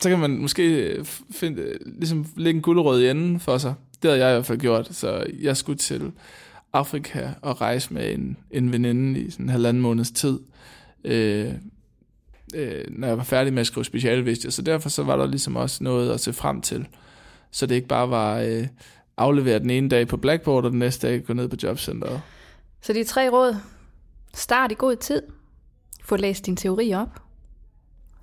så 0.00 0.08
kan 0.08 0.18
man 0.18 0.38
måske 0.38 0.92
øh, 0.92 1.04
finde, 1.30 1.62
øh, 1.62 1.78
ligesom 1.98 2.26
lægge 2.36 2.56
en 2.56 2.62
guldrød 2.62 3.02
i 3.02 3.08
enden 3.08 3.40
for 3.40 3.58
sig. 3.58 3.74
Det 4.02 4.10
havde 4.10 4.24
jeg 4.24 4.32
i 4.32 4.34
hvert 4.34 4.46
fald 4.46 4.58
gjort, 4.58 4.88
så 4.90 5.26
jeg 5.40 5.56
skulle 5.56 5.78
til 5.78 6.12
Afrika 6.72 7.28
og 7.42 7.60
rejse 7.60 7.94
med 7.94 8.14
en, 8.14 8.36
en 8.50 8.72
veninde 8.72 9.20
i 9.20 9.30
sådan 9.30 9.46
en 9.46 9.50
halvanden 9.50 9.82
måneds 9.82 10.10
tid. 10.10 10.38
Øh, 11.04 11.52
øh, 12.54 12.84
når 12.88 13.08
jeg 13.08 13.18
var 13.18 13.24
færdig 13.24 13.52
med 13.52 13.60
at 13.60 13.66
skrive 13.66 13.84
speciale, 13.84 14.24
vidste 14.24 14.46
jeg. 14.46 14.52
Så 14.52 14.62
derfor 14.62 14.88
så 14.88 15.02
var 15.02 15.16
der 15.16 15.26
ligesom 15.26 15.56
også 15.56 15.84
noget 15.84 16.10
at 16.12 16.20
se 16.20 16.32
frem 16.32 16.60
til. 16.60 16.86
Så 17.52 17.66
det 17.66 17.74
ikke 17.74 17.88
bare 17.88 18.10
var 18.10 18.38
øh, 18.38 18.66
aflevere 19.16 19.58
den 19.58 19.70
ene 19.70 19.88
dag 19.88 20.08
på 20.08 20.16
Blackboard, 20.16 20.64
og 20.64 20.70
den 20.70 20.78
næste 20.78 21.08
dag 21.08 21.24
gå 21.24 21.32
ned 21.32 21.48
på 21.48 21.56
jobcenteret. 21.62 22.20
Så 22.80 22.92
de 22.92 23.04
tre 23.04 23.28
råd. 23.28 23.56
Start 24.34 24.72
i 24.72 24.74
god 24.78 24.96
tid. 24.96 25.22
Få 26.04 26.16
læst 26.16 26.46
din 26.46 26.56
teori 26.56 26.94
op. 26.94 27.22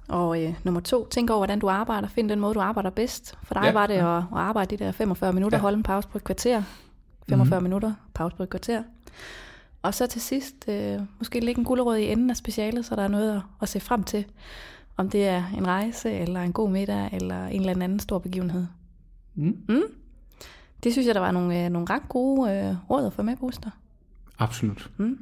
Og 0.08 0.44
øh, 0.44 0.54
nummer 0.64 0.82
to, 0.82 1.08
tænk 1.08 1.30
over, 1.30 1.40
hvordan 1.40 1.60
du 1.60 1.70
arbejder. 1.70 2.08
Find 2.08 2.30
den 2.30 2.40
måde, 2.40 2.54
du 2.54 2.60
arbejder 2.60 2.90
bedst. 2.90 3.38
For 3.44 3.54
dig 3.54 3.64
ja. 3.64 3.72
var 3.72 3.88
det 3.88 3.94
at, 3.94 4.18
at 4.18 4.24
arbejde 4.34 4.78
de 4.78 4.84
der 4.84 4.92
45 4.92 5.34
minutter, 5.34 5.58
ja. 5.58 5.62
holde 5.62 5.78
en 5.78 5.84
pause 5.84 6.08
på 6.08 6.18
et 6.18 6.24
kvarter. 6.24 6.64
45 7.30 7.46
mm-hmm. 7.46 7.64
minutter, 7.64 7.94
pause 8.14 8.36
på 8.36 8.44
et 8.44 8.50
kvarter. 8.50 8.84
Og 9.82 9.94
så 9.94 10.08
til 10.08 10.22
sidst, 10.22 10.56
øh, 10.68 11.00
måske 11.20 11.40
lægge 11.40 11.60
en 11.60 11.66
guldråd 11.66 11.98
i 11.98 12.12
enden 12.12 12.30
af 12.30 12.38
specialet, 12.38 12.86
så 12.86 12.96
der 12.96 13.04
er 13.04 13.08
noget 13.08 13.36
at, 13.36 13.42
at 13.62 13.70
se 13.70 13.80
frem 13.80 14.04
til. 14.04 14.26
Om 14.98 15.10
det 15.10 15.28
er 15.28 15.44
en 15.58 15.68
rejse, 15.68 16.12
eller 16.12 16.42
en 16.42 16.54
god 16.54 16.70
middag, 16.70 17.10
eller 17.12 17.48
en 17.48 17.60
eller 17.60 17.84
anden 17.84 18.00
stor 18.00 18.20
begivenhed. 18.20 18.66
Mm. 19.36 19.58
Mm? 19.70 19.84
Det 20.84 20.92
synes 20.92 21.08
jeg, 21.08 21.16
der 21.16 21.22
var 21.22 21.32
nogle, 21.32 21.66
øh, 21.66 21.70
nogle 21.70 21.88
ret 21.90 22.10
gode 22.10 22.52
øh, 22.52 22.90
råd 22.90 23.06
at 23.06 23.14
få 23.14 23.24
med, 23.24 23.36
Buster. 23.36 23.70
Absolut. 24.40 24.92
Mm. 24.98 25.20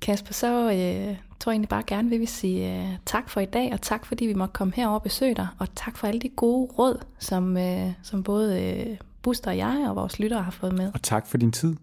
Kasper, 0.00 0.32
så 0.32 0.46
øh, 0.46 1.16
tror 1.40 1.52
jeg 1.52 1.54
egentlig 1.54 1.68
bare 1.68 1.82
gerne, 1.86 2.08
vi 2.08 2.18
vil 2.18 2.28
sige 2.28 2.82
øh, 2.82 2.88
tak 3.06 3.30
for 3.30 3.40
i 3.40 3.44
dag, 3.44 3.72
og 3.72 3.80
tak 3.80 4.06
fordi 4.06 4.26
vi 4.26 4.34
måtte 4.34 4.52
komme 4.52 4.72
herover 4.76 4.94
og 4.94 5.02
besøge 5.02 5.34
dig, 5.34 5.48
og 5.58 5.74
tak 5.74 5.96
for 5.96 6.06
alle 6.06 6.20
de 6.20 6.28
gode 6.28 6.72
råd, 6.78 7.04
som, 7.18 7.56
øh, 7.56 7.92
som 8.02 8.22
både 8.22 8.62
øh, 8.62 8.96
Buster 9.22 9.50
og 9.50 9.56
jeg 9.56 9.86
og 9.88 9.96
vores 9.96 10.18
lyttere 10.18 10.42
har 10.42 10.50
fået 10.50 10.72
med. 10.72 10.90
Og 10.94 11.02
tak 11.02 11.26
for 11.26 11.38
din 11.38 11.52
tid. 11.52 11.76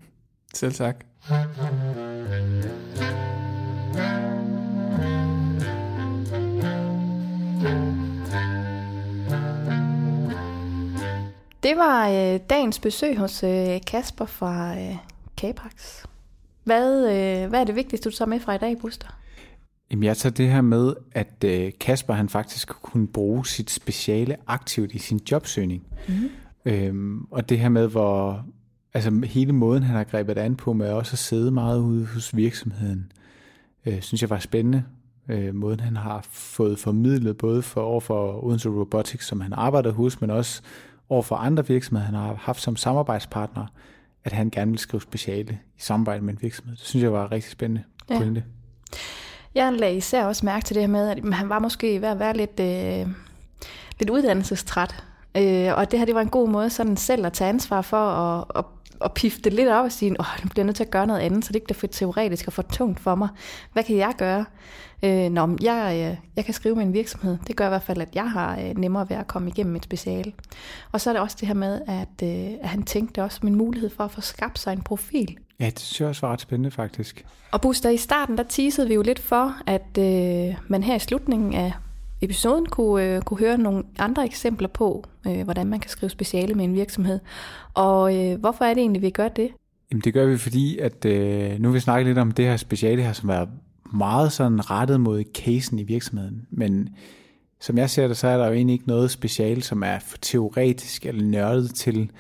Selv 0.54 0.74
tak. 0.74 1.06
Det 11.64 11.78
var 11.78 12.10
øh, 12.10 12.40
dagens 12.50 12.80
besøg 12.80 13.18
hos 13.18 13.44
øh, 13.44 13.80
Kasper 13.88 14.26
fra 14.26 14.80
øh, 14.80 14.96
Capax. 15.38 16.06
Hvad, 16.64 17.04
øh, 17.04 17.50
hvad 17.50 17.60
er 17.60 17.64
det 17.64 17.76
vigtigste, 17.76 18.10
du 18.10 18.16
tager 18.16 18.30
med 18.30 18.40
fra 18.40 18.56
i 18.56 18.58
dag, 18.58 18.78
Buster? 18.78 19.08
Jamen, 19.92 20.04
jeg 20.04 20.18
tager 20.18 20.34
det 20.34 20.50
her 20.50 20.62
med, 20.62 20.94
at 21.12 21.44
øh, 21.46 21.72
Kasper 21.80 22.14
han 22.14 22.30
faktisk 22.30 22.68
kunne 22.82 23.08
bruge 23.08 23.46
sit 23.46 23.72
speciale 23.72 24.36
aktivt 24.48 24.92
i 24.92 24.98
sin 24.98 25.20
jobsøgning. 25.32 25.84
Mm. 26.08 26.30
Øhm, 26.66 27.22
og 27.32 27.50
det 27.50 27.60
her 27.60 27.70
med, 27.70 27.88
hvor, 27.88 28.46
altså 28.94 29.22
hele 29.24 29.54
måden, 29.54 29.84
han 29.84 29.96
har 29.96 30.04
grebet 30.04 30.38
an 30.38 30.56
på, 30.56 30.74
med 30.74 30.90
også 30.90 31.14
at 31.14 31.20
sidde 31.20 31.52
meget 31.52 31.80
ude 31.80 32.06
hos 32.06 32.36
virksomheden, 32.36 33.12
øh, 33.86 34.02
synes 34.02 34.22
jeg 34.22 34.30
var 34.30 34.40
spændende. 34.40 34.84
Øh, 35.30 35.56
måden, 35.56 35.80
han 35.80 35.96
har 35.96 36.26
fået 36.32 36.80
formidlet, 36.80 37.38
både 37.38 37.62
for 37.62 37.82
over 37.82 38.00
for 38.00 38.44
Odense 38.44 38.70
Robotics, 38.70 39.28
som 39.28 39.42
han 39.42 39.54
arbejder 39.54 39.92
hos, 39.92 40.22
men 40.22 40.30
også 40.30 40.62
over 41.10 41.22
for 41.22 41.36
andre 41.36 41.68
virksomheder, 41.68 42.06
han 42.06 42.16
har 42.16 42.36
haft 42.42 42.62
som 42.62 42.76
samarbejdspartner, 42.76 43.66
at 44.24 44.32
han 44.32 44.50
gerne 44.50 44.72
vil 44.72 44.80
skrive 44.80 45.02
speciale 45.02 45.60
i 45.78 45.82
samarbejde 45.82 46.24
med 46.24 46.34
en 46.34 46.40
virksomhed. 46.42 46.76
Det 46.76 46.86
synes 46.86 47.04
jeg 47.04 47.14
var 47.14 47.32
rigtig 47.32 47.52
spændende 47.52 47.84
ja. 48.10 48.18
pointe. 48.18 48.44
Jeg 49.56 49.74
lagde 49.74 49.98
især 49.98 50.26
også 50.26 50.46
mærke 50.46 50.66
til 50.66 50.76
det 50.76 50.84
her 50.84 50.88
med, 50.88 51.10
at 51.10 51.34
han 51.34 51.50
var 51.50 51.60
måske 51.60 52.02
ved 52.02 52.08
at 52.08 52.20
være 52.20 52.38
lidt, 52.38 52.60
øh, 52.60 53.14
lidt 54.00 54.10
uddannelsestræt. 54.10 55.04
Øh, 55.40 55.78
og 55.78 55.92
det 55.92 56.00
her 56.00 56.06
det 56.06 56.16
var 56.16 56.22
en 56.22 56.30
god 56.30 56.50
måde 56.50 56.70
sådan 56.70 56.98
selv 56.98 57.26
at 57.26 57.34
tage 57.34 57.50
ansvar 57.50 57.82
for 57.82 57.98
at, 57.98 58.46
at, 58.56 58.66
at 59.02 59.14
pifte 59.14 59.42
det 59.42 59.54
lidt 59.54 59.70
op 59.70 59.86
og 59.86 59.92
sige, 59.92 60.12
åh, 60.20 60.26
nu 60.44 60.50
bliver 60.50 60.64
jeg 60.64 60.66
nødt 60.66 60.76
til 60.76 60.84
at 60.84 60.92
gøre 60.92 61.08
noget 61.08 61.20
andet, 61.20 61.46
så 61.46 61.48
det 61.48 61.56
ikke 61.56 61.66
er 61.70 61.74
for 61.74 61.88
teoretisk 61.88 62.48
og 62.48 62.54
for 62.54 62.62
tungt 62.62 63.00
for 63.00 63.16
mig. 63.16 63.30
Hvad 63.74 63.84
kan 63.84 63.98
jeg 63.98 64.14
gøre? 64.18 64.46
Øh, 65.04 65.30
nå, 65.32 65.58
jeg, 65.62 65.94
øh, 65.96 66.18
jeg 66.36 66.46
kan 66.46 66.54
skrive 66.54 66.76
med 66.76 66.84
en 66.84 66.94
virksomhed. 66.94 67.38
Det 67.48 67.56
gør 67.56 67.66
i 67.66 67.70
hvert 67.70 67.84
fald, 67.84 68.02
at 68.02 68.16
jeg 68.16 68.32
har 68.32 68.60
øh, 68.60 68.78
nemmere 68.78 69.10
ved 69.10 69.18
at 69.18 69.28
komme 69.28 69.50
igennem 69.50 69.76
et 69.76 69.84
speciale. 69.84 70.34
Og 70.92 71.02
så 71.02 71.10
er 71.10 71.14
det 71.14 71.22
også 71.22 71.38
det 71.40 71.48
her 71.48 71.56
med, 71.56 71.82
at, 71.88 72.28
øh, 72.28 72.54
at 72.62 72.70
han 72.70 72.84
tænkte 72.84 73.24
også 73.24 73.40
en 73.44 73.56
mulighed 73.56 73.90
for 73.90 74.04
at 74.04 74.12
få 74.12 74.22
skabt 74.22 74.60
sig 74.60 74.74
en 74.74 74.82
profil. 74.82 75.38
Ja, 75.60 75.66
det 75.66 75.80
synes 75.80 76.00
jeg 76.00 76.10
også 76.10 76.28
var 76.28 76.34
ret 76.34 76.42
spændende 76.42 76.72
faktisk. 76.72 77.26
Og 77.52 77.62
Buster, 77.62 77.90
i 77.90 77.98
starten 77.98 78.38
der 78.38 78.44
teasede 78.44 78.88
vi 78.88 78.94
jo 78.94 79.02
lidt 79.02 79.20
for, 79.20 79.56
at 79.68 79.98
øh, 79.98 80.56
man 80.68 80.84
her 80.84 80.96
i 80.96 81.00
slutningen 81.00 81.54
af 81.54 81.74
episoden 82.22 82.66
kunne, 82.66 83.16
øh, 83.16 83.22
kunne 83.22 83.40
høre 83.40 83.58
nogle 83.58 83.84
andre 84.00 84.26
eksempler 84.26 84.68
på, 84.68 85.04
øh, 85.28 85.44
hvordan 85.44 85.68
man 85.68 85.80
kan 85.80 85.90
skrive 85.90 86.10
speciale 86.10 86.54
med 86.54 86.66
en 86.66 86.74
virksomhed. 86.74 87.20
Og 87.74 88.18
øh, 88.18 88.40
hvorfor 88.40 88.66
er 88.66 88.74
det 88.74 88.82
egentlig, 88.82 89.02
vi 89.02 89.10
gør 89.10 89.28
det? 89.28 89.50
Jamen 89.92 90.02
det 90.02 90.14
gør 90.14 90.26
vi, 90.26 90.38
fordi 90.38 90.78
at 90.78 91.06
øh, 91.06 91.60
nu 91.60 91.70
vil 91.70 91.76
vi 91.76 91.80
snakke 91.80 92.10
lidt 92.10 92.18
om 92.18 92.32
det 92.32 92.46
her 92.46 92.58
speciale 92.58 93.02
her, 93.02 93.14
som 93.14 93.30
er 93.30 93.46
meget 93.94 94.32
sådan 94.32 94.70
rettet 94.70 95.02
mod 95.02 95.24
casen 95.34 95.80
i 95.80 95.84
virksomheden. 95.84 96.48
Men 96.52 96.90
som 97.60 97.78
jeg 97.78 97.90
ser 97.90 98.08
det, 98.08 98.18
så 98.18 98.28
er 98.28 98.38
der 98.38 98.48
jo 98.48 98.54
egentlig 98.54 98.74
ikke 98.74 98.88
noget 98.88 99.12
speciale, 99.12 99.64
som 99.64 99.84
er 99.84 100.00
for 100.00 100.18
teoretisk 100.18 101.06
eller 101.06 101.24
nørdet 101.24 101.76
til, 101.76 102.12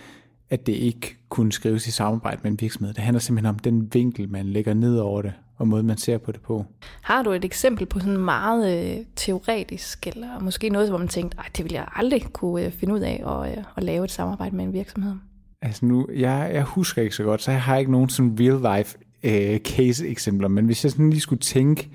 at 0.50 0.68
det 0.68 0.74
ikke 0.74 1.18
kunne 1.30 1.52
skrives 1.52 1.88
i 1.88 1.92
samarbejde 1.92 2.40
med 2.44 2.52
en 2.52 2.62
virksomhed. 2.62 2.94
Det 2.94 3.04
handler 3.04 3.20
simpelthen 3.20 3.50
om 3.50 3.60
den 3.60 3.94
vinkel, 3.94 4.30
man 4.30 4.46
lægger 4.46 4.74
ned 4.74 4.98
over 4.98 5.22
det, 5.22 5.34
og 5.58 5.68
måden, 5.68 5.88
man 5.88 5.98
ser 5.98 6.18
på 6.18 6.32
det 6.32 6.42
på. 6.42 6.66
Har 7.02 7.24
du 7.24 7.32
et 7.32 7.46
eksempel 7.46 7.86
på 7.86 8.00
sådan 8.00 8.18
meget 8.18 8.98
øh, 8.98 9.06
teoretisk, 9.16 10.08
eller 10.08 10.40
måske 10.40 10.70
noget, 10.70 10.90
hvor 10.90 10.98
man 10.98 11.08
tænkte, 11.08 11.38
det 11.58 11.66
vil 11.66 11.74
jeg 11.74 11.88
aldrig 11.96 12.24
kunne 12.34 12.66
øh, 12.66 12.72
finde 12.72 12.94
ud 12.94 13.00
af 13.00 13.24
at, 13.28 13.58
øh, 13.58 13.64
at 13.78 13.84
lave 13.84 14.06
et 14.06 14.12
samarbejde 14.12 14.56
med 14.56 14.66
en 14.66 14.74
virksomhed? 14.74 15.16
Altså 15.62 15.86
nu, 15.86 16.08
jeg, 16.16 16.52
jeg 16.54 16.64
husker 16.64 17.02
ikke 17.02 17.16
så 17.16 17.24
godt, 17.24 17.42
så 17.42 17.52
jeg 17.52 17.62
har 17.62 17.78
ikke 17.78 17.92
nogen 17.92 18.10
sådan 18.10 18.38
real 18.40 18.78
life 18.78 18.98
øh, 19.24 19.60
case-eksempler, 19.60 20.48
men 20.48 20.66
hvis 20.66 20.84
jeg 20.84 20.92
sådan 20.92 21.10
lige 21.10 21.22
skulle 21.22 21.40
tænke 21.40 21.90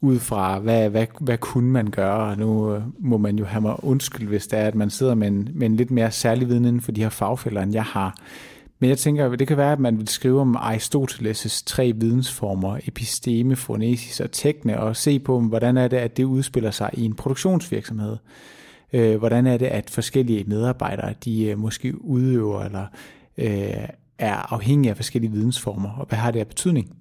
ud 0.00 0.18
fra, 0.18 0.58
hvad, 0.58 0.90
hvad, 0.90 1.06
hvad 1.20 1.38
kunne 1.38 1.70
man 1.70 1.86
gøre, 1.86 2.30
og 2.30 2.38
nu 2.38 2.74
øh, 2.74 2.82
må 2.98 3.18
man 3.18 3.38
jo 3.38 3.44
have 3.44 3.60
mig 3.60 3.84
undskyld, 3.84 4.28
hvis 4.28 4.46
det 4.46 4.58
er, 4.58 4.66
at 4.66 4.74
man 4.74 4.90
sidder 4.90 5.14
med 5.14 5.28
en, 5.28 5.48
med 5.54 5.66
en 5.66 5.76
lidt 5.76 5.90
mere 5.90 6.10
særlig 6.10 6.48
viden 6.48 6.64
inden 6.64 6.80
for 6.80 6.92
de 6.92 7.02
her 7.02 7.08
fagfælder, 7.08 7.62
end 7.62 7.72
jeg 7.72 7.84
har. 7.84 8.16
Men 8.78 8.90
jeg 8.90 8.98
tænker, 8.98 9.36
det 9.36 9.48
kan 9.48 9.56
være, 9.56 9.72
at 9.72 9.80
man 9.80 9.98
vil 9.98 10.08
skrive 10.08 10.40
om 10.40 10.56
Aristoteles' 10.56 11.62
tre 11.66 11.92
vidensformer, 11.96 12.78
episteme, 12.84 13.56
fonesis 13.56 14.20
og 14.20 14.32
tekne, 14.32 14.80
og 14.80 14.96
se 14.96 15.18
på, 15.18 15.40
hvordan 15.40 15.76
er 15.76 15.88
det, 15.88 15.96
at 15.96 16.16
det 16.16 16.24
udspiller 16.24 16.70
sig 16.70 16.90
i 16.92 17.04
en 17.04 17.14
produktionsvirksomhed. 17.14 18.16
Øh, 18.92 19.16
hvordan 19.16 19.46
er 19.46 19.56
det, 19.56 19.66
at 19.66 19.90
forskellige 19.90 20.44
medarbejdere, 20.44 21.14
de 21.24 21.44
øh, 21.44 21.58
måske 21.58 22.04
udøver 22.04 22.64
eller 22.64 22.86
øh, 23.38 23.88
er 24.18 24.52
afhængige 24.54 24.90
af 24.90 24.96
forskellige 24.96 25.32
vidensformer, 25.32 25.90
og 25.90 26.06
hvad 26.06 26.18
har 26.18 26.30
det 26.30 26.40
af 26.40 26.46
betydning? 26.46 26.96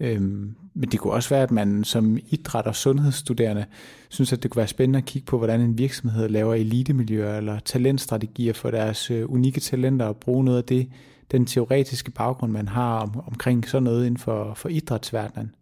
Øhm, 0.00 0.54
men 0.74 0.90
det 0.90 1.00
kunne 1.00 1.12
også 1.12 1.28
være, 1.28 1.42
at 1.42 1.50
man 1.50 1.84
som 1.84 2.18
idræt- 2.26 2.66
og 2.66 2.74
sundhedsstuderende 2.74 3.64
synes, 4.08 4.32
at 4.32 4.42
det 4.42 4.50
kunne 4.50 4.60
være 4.60 4.68
spændende 4.68 4.98
at 4.98 5.04
kigge 5.04 5.26
på, 5.26 5.38
hvordan 5.38 5.60
en 5.60 5.78
virksomhed 5.78 6.28
laver 6.28 6.54
elitemiljøer 6.54 7.36
eller 7.36 7.58
talentstrategier 7.58 8.52
for 8.52 8.70
deres 8.70 9.10
øh, 9.10 9.32
unikke 9.32 9.60
talenter 9.60 10.06
og 10.06 10.16
bruge 10.16 10.44
noget 10.44 10.58
af 10.58 10.64
det, 10.64 10.88
den 11.30 11.46
teoretiske 11.46 12.10
baggrund, 12.10 12.52
man 12.52 12.68
har 12.68 12.98
om, 12.98 13.22
omkring 13.26 13.68
sådan 13.68 13.82
noget 13.82 14.06
inden 14.06 14.18
for, 14.18 14.54
for 14.54 14.68
idrætsverdenen, 14.68 15.54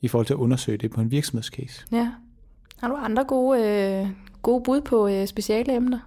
i 0.00 0.08
forhold 0.08 0.26
til 0.26 0.34
at 0.34 0.38
undersøge 0.38 0.78
det 0.78 0.90
på 0.90 1.00
en 1.00 1.10
virksomhedscase. 1.10 1.84
Ja. 1.92 2.10
Har 2.78 2.88
du 2.88 2.94
andre 2.94 3.24
gode, 3.24 3.62
øh, 3.62 4.08
gode 4.42 4.62
bud 4.64 4.80
på 4.80 5.08
øh, 5.08 5.26
speciale 5.26 5.74
emner? 5.74 5.98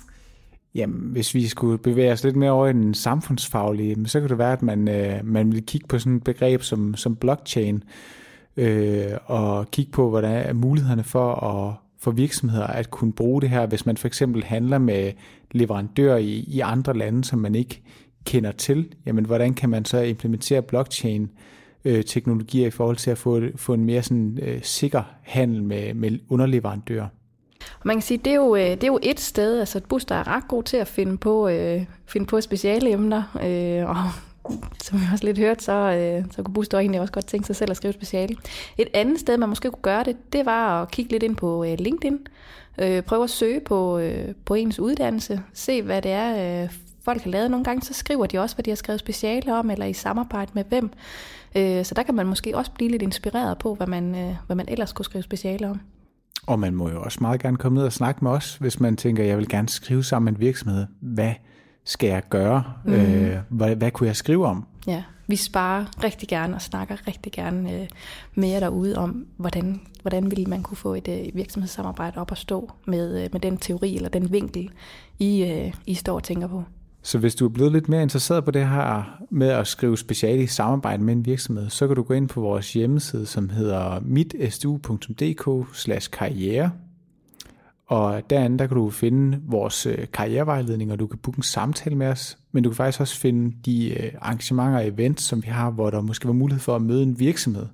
Jamen, 0.78 1.12
hvis 1.12 1.34
vi 1.34 1.48
skulle 1.48 1.78
bevæge 1.78 2.12
os 2.12 2.24
lidt 2.24 2.36
mere 2.36 2.52
over 2.52 2.68
i 2.68 2.74
den 2.74 2.94
samfundsfaglige, 2.94 4.08
så 4.08 4.20
kunne 4.20 4.30
det 4.30 4.38
være, 4.38 4.54
at 4.54 4.62
man, 4.62 4.88
øh, 4.88 5.20
man 5.24 5.48
ville 5.48 5.62
kigge 5.62 5.88
på 5.88 6.00
sådan 6.00 6.16
et 6.16 6.24
begreb 6.24 6.62
som, 6.62 6.96
som 6.96 7.16
blockchain, 7.16 7.84
øh, 8.58 9.12
og 9.26 9.72
kigge 9.72 9.92
på, 9.92 10.10
hvordan 10.10 10.48
er 10.48 10.54
mulighederne 10.54 11.04
for, 11.04 11.34
at, 11.34 11.74
for 12.00 12.12
virksomheder 12.12 12.68
at 12.68 12.92
kunne 12.92 13.14
bruge 13.14 13.42
det 13.42 13.50
her, 13.50 13.66
hvis 13.66 13.86
man 13.86 13.98
for 13.98 14.08
eksempel 14.08 14.44
handler 14.44 14.78
med 14.78 15.12
leverandører 15.52 16.18
i, 16.18 16.46
i 16.48 16.60
andre 16.60 16.98
lande, 16.98 17.24
som 17.24 17.40
man 17.40 17.56
ikke 17.56 17.82
kender 18.26 18.52
til, 18.52 18.94
jamen 19.06 19.26
hvordan 19.26 19.54
kan 19.54 19.70
man 19.70 19.86
så 19.86 20.00
implementere 20.00 20.62
blockchain 20.62 21.30
øh, 21.86 22.04
teknologier 22.04 22.68
i 22.68 22.72
forhold 22.72 22.98
til 22.98 23.12
at 23.12 23.18
få, 23.18 23.42
få 23.56 23.74
en 23.74 23.86
mere 23.86 24.04
sådan, 24.04 24.40
øh, 24.42 24.60
sikker 24.64 25.04
handel 25.22 25.64
med, 25.64 25.94
med 25.94 26.20
underleverandører? 26.30 27.08
Og 27.74 27.82
man 27.84 27.96
kan 27.96 28.02
sige, 28.02 28.18
det 28.18 28.32
er 28.32 28.36
jo, 28.36 28.56
øh, 28.56 28.62
det 28.62 28.84
er 28.84 28.88
jo 28.88 29.00
et 29.04 29.20
sted, 29.20 29.60
altså 29.60 29.82
Buster 29.90 30.16
er 30.16 30.28
ret 30.28 30.48
god 30.48 30.64
til 30.64 30.78
at 30.78 30.88
finde 30.88 31.18
på, 31.18 31.48
øh, 31.48 31.86
finde 32.06 32.28
på 32.28 32.42
speciale 32.42 32.92
emner, 32.92 33.24
øh, 33.44 33.90
og 33.90 33.96
som 34.84 35.00
jeg 35.00 35.10
også 35.14 35.26
lidt 35.26 35.38
hørt, 35.38 35.64
så, 35.64 35.72
øh, 35.72 36.26
så 36.32 36.44
kunne 36.44 36.54
Buster 36.54 36.80
egentlig 36.80 37.02
også 37.02 37.14
godt 37.14 37.26
tænke 37.26 37.48
sig 37.48 37.56
selv 37.56 37.72
at 37.72 37.78
skrive 37.78 37.94
speciale. 37.94 38.36
Et 38.78 38.88
andet 38.94 39.20
sted, 39.20 39.38
man 39.38 39.50
måske 39.50 39.72
kunne 39.72 39.82
gøre 39.82 40.04
det, 40.04 40.34
det 40.34 40.46
var 40.46 40.82
at 40.82 40.92
kigge 40.92 41.12
lidt 41.12 41.24
ind 41.24 41.36
på 41.36 41.64
øh, 41.64 41.76
LinkedIn, 41.80 42.28
øh, 42.78 43.02
prøve 43.02 43.24
at 43.24 43.30
søge 43.30 43.60
på, 43.60 43.98
øh, 43.98 44.36
på 44.46 44.54
ens 44.54 44.80
uddannelse, 44.80 45.42
se 45.54 45.82
hvad 45.82 46.02
det 46.02 46.12
er, 46.12 46.64
øh, 46.64 46.70
folk 47.04 47.22
har 47.24 47.32
lavet. 47.32 47.52
Nogle 47.52 47.64
gange 47.64 47.82
så 47.82 47.94
skriver 47.94 48.26
de 48.26 48.40
også, 48.40 48.56
hvad 48.56 48.64
de 48.64 48.72
har 48.72 48.76
skrevet 48.76 49.00
speciale 49.00 49.56
om, 49.56 49.70
eller 49.70 49.86
i 49.86 49.94
samarbejde 49.94 50.52
med 50.54 50.64
hvem. 50.64 50.90
Øh, 51.56 51.86
så 51.86 51.94
der 51.96 52.04
kan 52.04 52.16
man 52.16 52.28
måske 52.28 52.58
også 52.58 52.72
blive 52.72 52.92
lidt 52.92 53.02
inspireret 53.02 53.58
på, 53.58 53.76
hvad 53.76 53.88
man, 53.88 54.16
øh, 54.16 54.36
hvad 54.46 54.56
man 54.56 54.70
ellers 54.70 54.94
kunne 54.94 55.06
skrive 55.06 55.24
speciale 55.24 55.70
om. 55.70 55.80
Og 56.48 56.60
man 56.60 56.76
må 56.76 56.90
jo 56.90 57.02
også 57.02 57.18
meget 57.22 57.42
gerne 57.42 57.58
komme 57.58 57.76
ned 57.76 57.86
og 57.86 57.94
snakke 57.94 58.24
med 58.24 58.32
os, 58.32 58.56
hvis 58.56 58.80
man 58.80 58.96
tænker, 58.96 59.24
jeg 59.24 59.38
vil 59.38 59.48
gerne 59.48 59.70
skrive 59.70 60.04
sammen 60.04 60.26
med 60.26 60.40
en 60.40 60.40
virksomhed. 60.40 60.86
Hvad 61.00 61.34
skal 61.84 62.08
jeg 62.08 62.24
gøre? 62.30 62.64
Mm. 62.86 62.94
Øh, 62.94 63.38
hvad, 63.50 63.76
hvad 63.76 63.92
kunne 63.92 64.08
jeg 64.08 64.16
skrive 64.16 64.46
om? 64.46 64.66
Ja, 64.88 65.04
vi 65.28 65.36
sparer 65.36 66.04
rigtig 66.04 66.30
gerne 66.30 66.56
og 66.56 66.62
snakker 66.62 67.08
rigtig 67.08 67.32
gerne 67.32 67.74
øh, 67.74 67.88
mere 68.36 68.60
derude 68.60 68.98
om, 68.98 69.26
hvordan, 69.38 69.82
hvordan 70.02 70.32
ville 70.32 70.46
man 70.46 70.64
kunne 70.64 70.78
få 70.78 70.94
et 70.94 71.08
øh, 71.08 71.36
virksomhedssamarbejde 71.36 72.22
op 72.22 72.32
at 72.32 72.38
stå 72.38 72.72
med, 72.86 73.24
øh, 73.24 73.30
med 73.32 73.40
den 73.42 73.58
teori 73.58 73.96
eller 73.96 74.10
den 74.10 74.32
vinkel, 74.32 74.70
I, 75.20 75.44
øh, 75.44 75.74
I 75.86 75.94
står 75.94 76.16
og 76.16 76.24
tænker 76.24 76.48
på. 76.48 76.64
Så 77.08 77.18
hvis 77.18 77.36
du 77.36 77.46
er 77.46 77.50
blevet 77.50 77.72
lidt 77.72 77.90
mere 77.90 78.02
interesseret 78.02 78.46
på 78.46 78.52
det 78.52 78.68
her 78.68 79.20
med 79.30 79.48
at 79.48 79.68
skrive 79.68 79.98
speciale 79.98 80.44
i 80.44 80.48
samarbejde 80.48 81.04
med 81.04 81.14
en 81.14 81.26
virksomhed, 81.26 81.70
så 81.70 81.88
kan 81.88 81.96
du 81.96 82.04
gå 82.04 82.14
ind 82.14 82.30
på 82.30 82.42
vores 82.42 82.74
hjemmeside, 82.74 83.26
som 83.26 83.50
hedder 83.50 84.00
mitstu.dk 84.02 86.12
karriere. 86.12 86.72
Og 87.88 88.30
derinde 88.30 88.60
der 88.60 88.68
kan 88.68 88.78
du 88.78 88.90
finde 88.90 89.42
vores 89.44 89.86
øh, 89.86 90.08
karrierevejledning, 90.14 90.92
og 90.92 91.00
du 91.00 91.08
kan 91.08 91.20
booke 91.20 91.38
en 91.38 91.44
samtale 91.44 91.96
med 91.96 92.08
os. 92.08 92.38
Men 92.52 92.64
du 92.64 92.70
kan 92.70 92.76
faktisk 92.76 93.02
også 93.02 93.20
finde 93.20 93.56
de 93.66 93.90
øh, 93.90 94.12
arrangementer 94.22 94.80
og 94.80 94.88
events, 94.88 95.24
som 95.24 95.44
vi 95.44 95.48
har, 95.48 95.72
hvor 95.72 95.90
der 95.90 96.02
måske 96.02 96.28
var 96.28 96.34
mulighed 96.34 96.62
for 96.62 96.76
at 96.76 96.82
møde 96.82 97.04
en 97.04 97.20
virksomhed, 97.20 97.66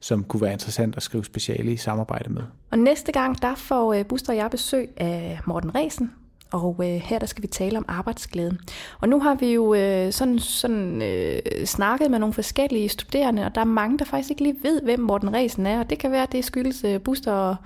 som 0.00 0.24
kunne 0.24 0.42
være 0.42 0.52
interessant 0.52 0.96
at 0.96 1.02
skrive 1.02 1.24
speciale 1.24 1.72
i 1.72 1.76
samarbejde 1.76 2.32
med. 2.32 2.42
Og 2.70 2.78
næste 2.78 3.12
gang, 3.12 3.42
der 3.42 3.54
får 3.54 3.94
øh, 3.94 4.04
Buster 4.04 4.32
og 4.32 4.36
jeg 4.36 4.50
besøg 4.50 4.88
af 4.96 5.40
Morten 5.46 5.74
Resen, 5.74 6.10
og 6.54 6.76
øh, 6.80 6.86
her 6.86 7.18
der 7.18 7.26
skal 7.26 7.42
vi 7.42 7.46
tale 7.46 7.78
om 7.78 7.84
arbejdsglæde. 7.88 8.58
Og 9.00 9.08
nu 9.08 9.20
har 9.20 9.34
vi 9.34 9.52
jo 9.52 9.74
øh, 9.74 10.12
sådan, 10.12 10.38
sådan 10.38 11.02
øh, 11.02 11.40
snakket 11.64 12.10
med 12.10 12.18
nogle 12.18 12.32
forskellige 12.32 12.88
studerende, 12.88 13.46
og 13.46 13.54
der 13.54 13.60
er 13.60 13.64
mange, 13.64 13.98
der 13.98 14.04
faktisk 14.04 14.30
ikke 14.30 14.42
lige 14.42 14.56
ved, 14.62 14.82
hvem 14.82 15.00
Morten 15.00 15.34
Resen 15.34 15.66
er, 15.66 15.78
og 15.78 15.90
det 15.90 15.98
kan 15.98 16.10
være, 16.10 16.22
at 16.22 16.32
det 16.32 16.44
skyldes 16.44 16.84
øh, 16.84 17.00
Buster 17.00 17.32
og, 17.32 17.56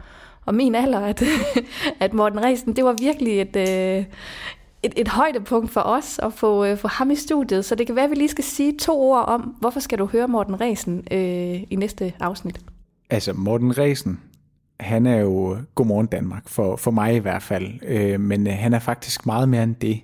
og 0.45 0.55
min 0.55 0.75
alder, 0.75 1.01
at, 1.01 1.23
at 2.01 2.13
Morten 2.13 2.45
Resen, 2.45 2.77
det 2.77 2.85
var 2.85 2.95
virkelig 3.01 3.41
et, 3.41 3.57
øh, 3.57 4.05
et, 4.83 4.93
et 4.97 5.09
højdepunkt 5.09 5.71
for 5.71 5.81
os 5.81 6.21
at 6.23 6.33
få, 6.33 6.65
øh, 6.65 6.79
få 6.79 6.89
ham 6.89 7.11
i 7.11 7.17
studiet. 7.17 7.65
Så 7.65 7.75
det 7.75 7.87
kan 7.87 7.97
være, 7.97 8.05
at 8.05 8.11
vi 8.11 8.17
lige 8.17 8.29
skal 8.29 8.45
sige 8.45 8.79
to 8.79 9.01
ord 9.01 9.25
om, 9.29 9.41
hvorfor 9.61 9.81
skal 9.81 9.99
du 9.99 10.07
høre 10.07 10.29
Morten 10.29 10.61
Resen 10.61 11.07
øh, 11.11 11.63
i 11.71 11.77
næste 11.77 12.13
afsnit? 12.21 12.61
Altså 13.11 13.33
Morten 13.33 13.79
Resen, 13.79 14.21
han 14.81 15.07
er 15.07 15.17
jo 15.17 15.57
Godmorgen 15.75 16.07
Danmark, 16.07 16.49
for, 16.49 16.77
for 16.77 16.91
mig 16.91 17.15
i 17.15 17.19
hvert 17.19 17.43
fald. 17.43 17.67
Øh, 17.83 18.21
men 18.21 18.47
øh, 18.47 18.53
han 18.53 18.75
er 18.75 18.79
faktisk 18.79 19.27
meget 19.27 19.49
mere 19.49 19.63
end 19.63 19.75
det. 19.75 20.01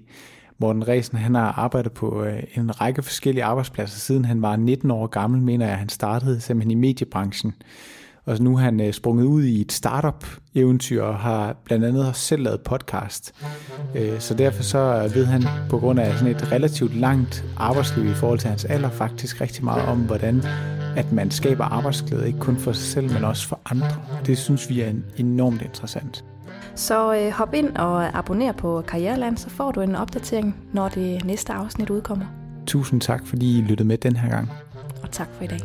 Morten 0.58 0.88
Resen, 0.88 1.18
han 1.18 1.34
har 1.34 1.52
arbejdet 1.52 1.92
på 1.92 2.24
øh, 2.24 2.42
en 2.54 2.80
række 2.80 3.02
forskellige 3.02 3.44
arbejdspladser, 3.44 3.98
siden 3.98 4.24
han 4.24 4.42
var 4.42 4.56
19 4.56 4.90
år 4.90 5.06
gammel, 5.06 5.42
mener 5.42 5.66
jeg, 5.66 5.78
han 5.78 5.88
startede 5.88 6.40
simpelthen 6.40 6.70
i 6.70 6.74
mediebranchen. 6.74 7.54
Og 8.24 8.40
nu 8.40 8.54
er 8.54 8.58
han 8.58 8.80
øh, 8.80 8.92
sprunget 8.92 9.24
ud 9.24 9.44
i 9.44 9.60
et 9.60 9.72
startup-eventyr 9.72 11.02
og 11.02 11.16
har 11.16 11.56
blandt 11.64 11.84
andet 11.84 12.16
selv 12.16 12.42
lavet 12.42 12.60
podcast. 12.60 13.34
Så 14.18 14.34
derfor 14.34 14.62
så 14.62 15.10
ved 15.14 15.24
han 15.24 15.42
på 15.70 15.78
grund 15.78 16.00
af 16.00 16.18
sådan 16.18 16.34
et 16.34 16.52
relativt 16.52 16.94
langt 16.94 17.44
arbejdsliv 17.56 18.06
i 18.06 18.14
forhold 18.14 18.38
til 18.38 18.48
hans 18.48 18.64
alder 18.64 18.90
faktisk 18.90 19.40
rigtig 19.40 19.64
meget 19.64 19.88
om, 19.88 19.98
hvordan 19.98 20.42
at 20.96 21.12
man 21.12 21.30
skaber 21.30 21.64
arbejdsglæde, 21.64 22.26
ikke 22.26 22.38
kun 22.38 22.56
for 22.56 22.72
sig 22.72 22.86
selv, 22.86 23.12
men 23.12 23.24
også 23.24 23.48
for 23.48 23.60
andre. 23.70 23.96
Det 24.26 24.38
synes 24.38 24.70
vi 24.70 24.80
er 24.80 24.92
enormt 25.16 25.62
interessant. 25.62 26.24
Så 26.74 27.14
øh, 27.14 27.30
hop 27.30 27.54
ind 27.54 27.76
og 27.76 28.18
abonner 28.18 28.52
på 28.52 28.82
Karriereland, 28.88 29.36
så 29.36 29.50
får 29.50 29.72
du 29.72 29.80
en 29.80 29.94
opdatering, 29.94 30.56
når 30.72 30.88
det 30.88 31.24
næste 31.24 31.52
afsnit 31.52 31.90
udkommer. 31.90 32.26
Tusind 32.66 33.00
tak, 33.00 33.26
fordi 33.26 33.58
I 33.58 33.62
lyttede 33.62 33.88
med 33.88 33.98
den 33.98 34.16
her 34.16 34.30
gang. 34.30 34.52
Og 35.02 35.10
tak 35.10 35.28
for 35.36 35.44
i 35.44 35.46
dag. 35.46 35.60